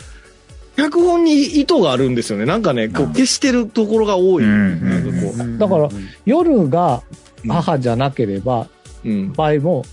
[0.79, 2.45] 脚本に意図があるんですよね。
[2.45, 4.43] なんかね、こう消してるところが多い。
[4.43, 5.89] うんなんかこだから
[6.25, 7.01] 夜が
[7.47, 8.67] 母じゃなければ、
[9.03, 9.33] う、うん。
[9.33, 9.85] 場合も、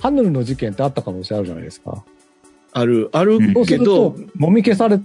[0.00, 2.04] ハヌルの事件ってあった可能性あるじゃないですか。
[2.72, 5.00] ある、あるうんけそうするとど、、もみ消され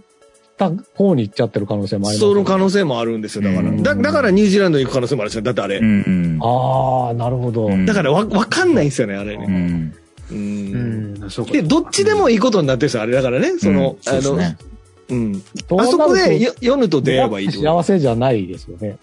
[0.58, 3.44] た方に行っちゃってる可能性もありますそのよね可能性もあるんですよ。
[3.44, 3.70] だから。
[3.70, 5.78] うんだだからニュージーランドに行く可能性もあるし、だってあれ。
[5.78, 5.86] うん。
[5.86, 6.40] うん。
[6.42, 7.68] ああ、なるほど。
[7.68, 9.46] うんだからわ、わかんないんですよね、あれうね。
[9.48, 9.94] ん。
[10.32, 10.34] う。
[10.34, 11.14] うん。
[11.52, 13.58] で、どっちでもいいことになってるんですよ、あれだからね。
[13.60, 14.46] その、うんそうですね。
[14.46, 14.69] あの、
[15.10, 15.44] うん。
[15.80, 18.98] あそこでよヨヌと出会えばいい幸せじゃないですよね。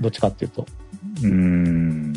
[0.00, 0.66] どっちかっていうと。
[1.22, 2.12] うん。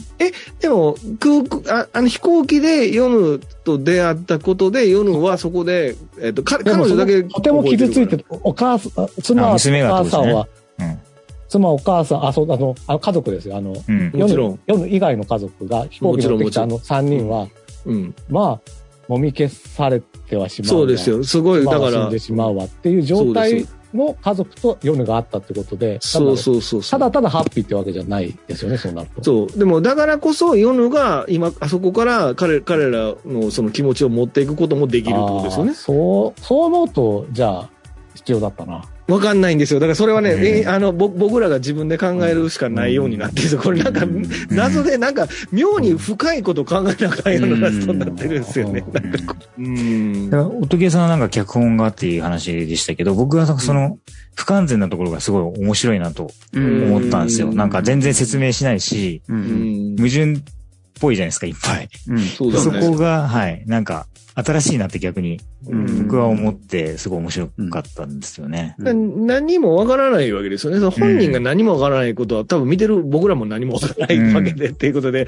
[0.59, 10.47] でも、空港、ああの飛行機でヨヌと出会ったことで、ヨヌはそこで、えっと、かでも彼女だけとても傷ついて覚る、お母さん、妻は、ね母さんは、
[10.79, 10.99] うん。
[11.47, 13.55] 妻、お母さん、あ、そう、あの、あの家族ですよ。
[13.55, 14.11] あの、うん。
[14.13, 17.47] もちろん夜夜以外の家族が飛行機に乗ってきたあもの3人は、
[17.85, 18.15] うん。
[18.29, 18.71] まあ、
[19.09, 20.79] もみ消されてはしまうわ。
[20.81, 21.23] そうですよ。
[21.23, 26.83] すごい、だから死んで、しまうわっていう状態の家族と夜があったってことで、そうそうそう。
[26.83, 29.23] ただただハッピーってわけじゃないですよね、そうなると。
[29.23, 29.57] そう。
[29.57, 35.73] でも、だからこそ、ヨヌが今、あそこから彼、彼らのその気持ちを持っていくこともできるってことですよね。
[35.73, 37.69] そう、そう思うと、じゃあ、
[38.13, 38.83] 必要だったな。
[39.09, 39.79] わかんないんですよ。
[39.79, 43.61] だからそれはね、あの、ぼ僕らが自分で考えるしかないようになってるんですよ。
[43.61, 44.05] これなんか、
[44.49, 48.83] 謎でなんか、妙に深いことを考えながらようなラストになってるんですよね。
[48.93, 49.61] なんかこう。
[49.61, 50.37] うんだ。
[50.37, 53.97] から、おとげさんはなんか脚本がっていう話でしたけど、僕はその、
[54.35, 57.49] 不完全なところがすごい面白いなとうん思ったんですよ。
[57.49, 59.21] うんなんか全然説明しないし。
[59.27, 60.37] 矛盾っ
[60.99, 61.89] ぽいじゃないですか、いっぱい。
[62.07, 62.19] うん。
[62.19, 62.45] そ。
[62.71, 64.07] こが、はい、なんか、
[64.43, 68.75] 新しいなって逆に、うん僕は思って、すごい面白かったんですよね。
[68.77, 70.79] な何もわからないわけですよね。
[70.79, 75.27] その本人が何もわからないことは、多分見てる僕らも何もわからないわけで、っていうことで、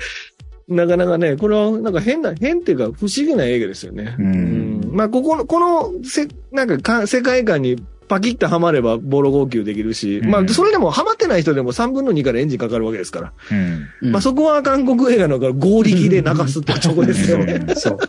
[0.67, 4.15] なかなかね、これはなんか変な、変っていうか不思議な映画ですよね。
[4.17, 7.77] うんまあ、ここの、このせ、なんかか世界観に
[8.11, 13.33] パキッとはまればボロ号泣できるし、うんまあ、それでもはまってない人でも3分の2からエンジンかかるわけですから。
[13.49, 13.87] うん。
[14.01, 17.73] うんまあ、そこは韓国映画の合力で泣かすってとこですよね。
[17.75, 17.99] そう。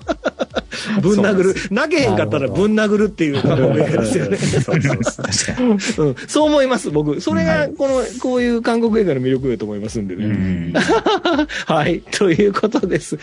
[1.00, 1.54] ぶん殴る。
[1.70, 4.38] 泣けへんかったらぶん殴るっていう韓国映画ですよね。
[6.26, 7.20] そう思います、僕。
[7.20, 10.26] それが、この、こういう韓国映画の魅力だと思いますんでうね。
[10.26, 10.72] ん。
[11.66, 12.02] はい。
[12.10, 13.18] ということです。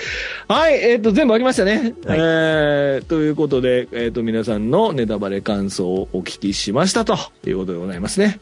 [0.47, 0.73] はい。
[0.75, 1.93] えっ、と、全部ありましたね。
[2.05, 8.39] はいえー、ということで、えっ、と、皆さんのネタバレ感想をお聞きしましたということでございますね。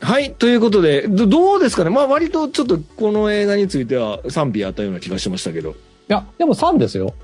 [0.00, 0.32] はい。
[0.32, 1.90] ということで、どどうですかね？
[1.90, 5.70] まあ、割とちょっとこの映画については賛否あったような気がしましたけど。
[5.70, 5.74] い
[6.08, 7.14] や、でも3ですよ。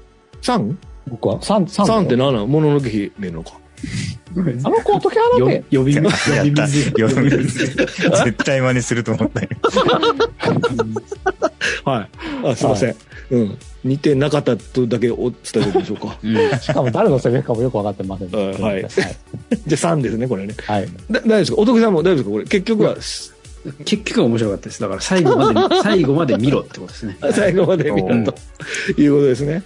[0.43, 0.75] 3?3
[1.09, 2.05] 僕は？3、3。
[2.07, 3.53] って何なのもののけ姫のか。
[4.65, 6.37] あの子、時原よで、呼びや水。
[6.39, 6.67] 呼びった。
[6.67, 6.91] 水。
[6.93, 9.49] 呼び水絶対真似すると思ったよ。
[11.85, 12.09] はい。
[12.47, 12.97] あ、すいません。
[13.31, 13.59] うん。
[13.85, 16.17] 似てなかったとだけお伝えてしょうか。
[16.25, 18.89] うんしかも誰のセリフかもよくわかってません、はいはいはい。
[18.89, 19.05] じゃ
[19.91, 20.55] あ3ですね、これね。
[20.67, 20.89] はい。
[21.11, 21.59] だ大丈夫ですか？
[21.61, 22.31] お得さんも大丈夫ですか？
[22.31, 22.45] これ。
[22.45, 22.97] 結局は、
[23.85, 24.81] 結局は面白かったです。
[24.81, 27.17] だから最後まで、 最後まで見ろってことですね。
[27.33, 28.35] 最後まで見たと
[29.01, 29.63] いうことですね。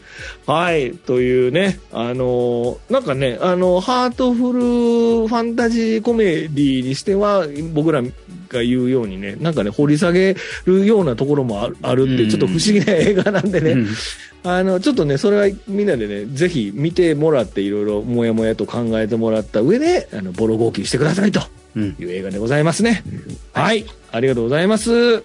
[0.47, 0.93] はい。
[0.93, 8.03] というね、あのーなんかね、あの、ハートフルファンタジーコメディにしては、僕ら
[8.49, 13.89] が言うようにね、なんかね、掘り下げるようなところもあるあるって、うんちょっと不思議な映画なんでね、うん
[14.45, 21.41] あの、ちょっとね、それはみんなでね、ぜひ見てもらって、いろいろもやもやと考えてもらった上で、あの、ボロ号泣してくださいと
[21.77, 23.03] うんいう映画でございますね。
[23.53, 23.85] はい。
[24.13, 25.23] ありがとうございます。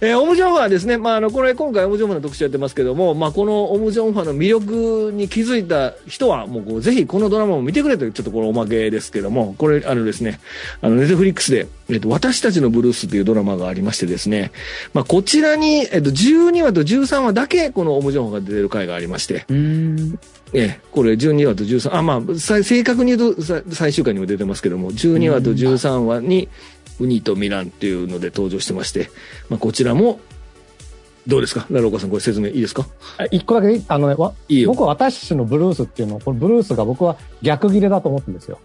[0.00, 0.98] えーオムジョンファーですね。
[0.98, 10.40] まあ、あの、これ今回オムジョンファーの特集やってますけども、まあ、このオムジョンファーの魅力に気づいた人は、もうこう、ぜひこのドラマを見てくれという、ちょっとこれおまけですけども、これ、あのですね、
[10.80, 14.50] あの、ネットフリックスで、えっと、私たちのブルースというドラマがありましてですね、
[14.92, 20.18] まあ、こちらに、えっと、12話と13話だけ、このオムジョンファーが出てる回がありまして、うん。
[20.52, 26.48] ええ、これ12話と13、あ、まあ、さ正確に言うとさ最終回にも出てますけども、12話と13話に、
[27.00, 29.10] ウニとミランっていうので登場してまして、
[29.48, 30.20] まあ、こちらも、
[31.26, 31.66] どうですか？
[31.70, 32.86] ラローカさん、これ説明いいですか？
[33.18, 34.70] あ一個だけ、あのね、わいいよ。
[34.70, 38.58] 僕は私たちのブルースっていうのを、これブルースが僕は逆切れだと思ってるんですよ。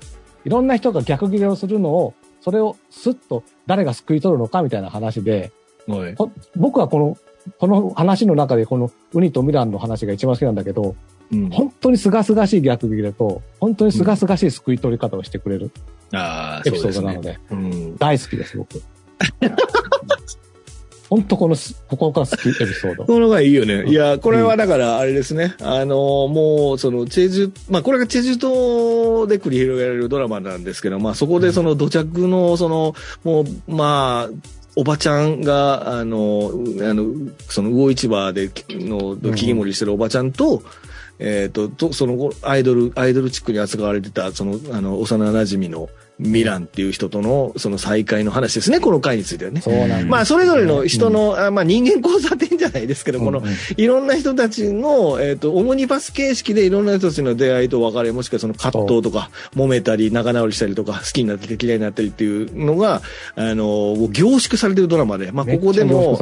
[0.46, 5.52] いろんな人が逆切れをするのを、それをスッと誰が救い取るのかみたいな話で、
[5.88, 6.16] はい。
[6.16, 7.18] ほ僕はこの、
[7.60, 10.96] この話の中でこのウニとミランの話が一番好きなんだけど、
[11.32, 16.80] うん本当に清々しい逆切れと、本当に清々しい救い取り方をしてくれるああ、エピ。
[16.80, 17.98] ソードなので、うん。
[17.98, 18.82] 大好きです、僕。
[21.10, 23.06] 本当このす、ここが好きエピソード。
[23.06, 23.86] このがいいよね。
[23.88, 25.56] いや、これはだから、あれですね。
[25.60, 32.94] あの、もう、その、チェジュ、まあ、これがチェジュ島で繰り広げられるドラマなんですけど、まあ、そこでその土着の、その、
[33.24, 40.62] もう、まあ、おばちゃんが、あの、うあの、その魚市場での切り盛りしてるおばちゃんと、
[41.20, 49.62] えっ、と、と、そのアイドル、アイドルチックに扱われてた、その、あの、幼馴染のミランっていう人との、その再会の話ですね、この回についてはね。
[49.62, 50.06] そうなんです。
[50.06, 53.46] まあ、それぞれの人の、あまあ、人間交差点じゃないですけど、このうん。
[53.46, 63.02] うん、いろんな人たちの、えっ、と、オムニバス形式でいろんな人たちの出会いと別れ、もしくはその葛藤とか、揉めたり、仲直りしたりとか、好きになったり嫌いになったりっていうのが、
[63.36, 66.18] あの、凝縮されてるドラマで、まあ、ここでも。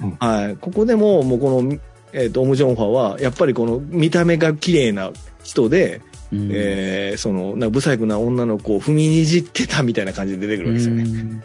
[0.00, 0.16] うん。
[0.18, 1.78] はい、ここでも、もうこの、
[2.12, 6.00] えっ、と、オムジョンファは、やっぱりこの見た目が綺麗な人で、
[6.32, 6.48] うん。
[6.52, 11.04] えーその、なんか、不細工な女の子を踏みにじってたみたいな感じで出てくるわけですよね。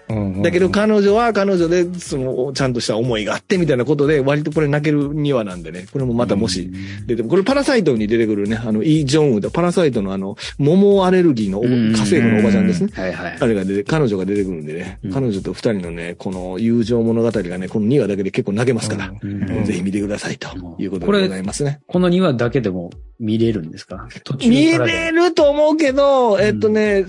[0.09, 0.33] うん。
[0.33, 6.71] うんだけど彼女は彼女で、その、ちゃんとした思いがあってみたいなことで、割とこれ泣ける2話なんでね、これもまたもし
[7.05, 12.91] 出ても、これパラサイトに出てくるね、あの、イ・ジョンウだ、パラサイトのあの、桃アレルギーの家政婦のおばちゃんですね。
[12.93, 13.37] はいはい。
[13.39, 15.11] 彼が出て、彼女が出てくるんでね、うん。
[15.11, 19.65] 彼女と二人のね、この友情物語がね、この2話だけで結構泣けますから、うん。
[19.65, 21.79] ぜひ見てくださいということこれでございますね。
[21.87, 24.07] この2話だけでも見れるんですか？
[24.23, 27.05] 途中見れると思うけど、えっとね、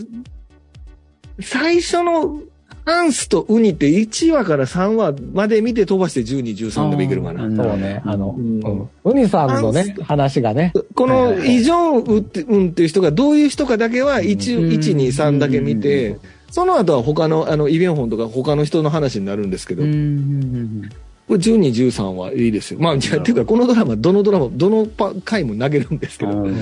[1.40, 2.40] 最初の
[2.84, 7.42] ハンスとウニって1話から3話まで見て飛ばして12、13でもいけるかな。
[7.62, 8.60] そうね、あの、うん。
[8.60, 8.88] うん。
[9.04, 14.70] ウニさんのね、話がね、このイ・ジョンウって、うんっていう人がどういう人かだけは1、うん。
[14.70, 19.50] 1、2、3だけ見うてん、その後は他の、あの、イ・ビョンホンとか他の人の話になるん。
[19.50, 19.90] ですけど、うん。
[19.92, 20.90] うん
[21.28, 22.80] これ12、13はいいですよ。
[22.80, 26.54] まあ、じゃあ、っていうか、このドラマ、どのドラマ、どのパ回も投げるんですけど、うん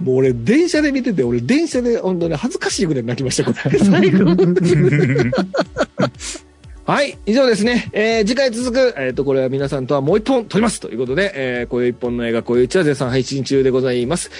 [0.00, 3.78] もう俺、電車で見てて、俺、電車で、本当に恥ずかしいぐらい泣きました、これ。
[3.82, 4.36] 最後。
[6.84, 7.90] はい、以上ですね。
[7.92, 14.30] えー次回続く、えっ、と、これは皆さんとはもう一本撮りますということで、えーこういう一本の映画、こういううちは絶賛配信中でございます。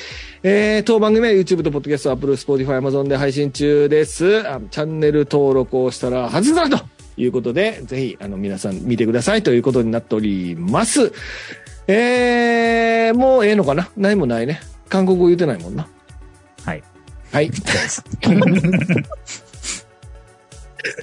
[0.43, 4.41] えー当番組は YouTube と Podcast、Apple、Spotify、Amazon で配信中です。
[4.47, 11.13] あチャンネル登録をしたら外さないということで、ぜひ、あの、皆さん見てくださいということになっております。
[11.87, 13.91] えー、もうええのかな？
[13.97, 14.61] 何もないね。
[14.89, 15.89] 韓国語言ってないもんな。
[16.65, 16.83] はい。
[17.33, 17.51] はい。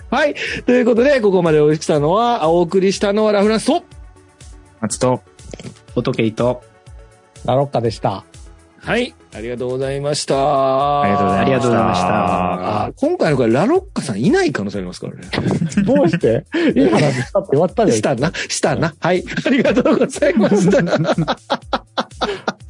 [0.09, 0.35] はい。
[0.65, 3.83] ということで、ここまでお送りしたのは、お送りしたのはラフランスと、
[4.81, 5.21] 松と、
[5.95, 6.63] 仏井と、
[7.45, 8.25] ラロッカでした。
[8.81, 9.13] はい。
[9.33, 11.01] ありがとうございました。
[11.01, 11.45] ありがとうございました。
[11.45, 15.21] ありがとうございましたあ今回のこれ、ラロッカさんいない可能性ありますからね。
[15.85, 16.45] どうして？
[16.75, 18.95] いい話したって言われたじゃんしたな、したな。
[18.99, 19.23] はい。
[19.45, 20.79] ありがとうございました。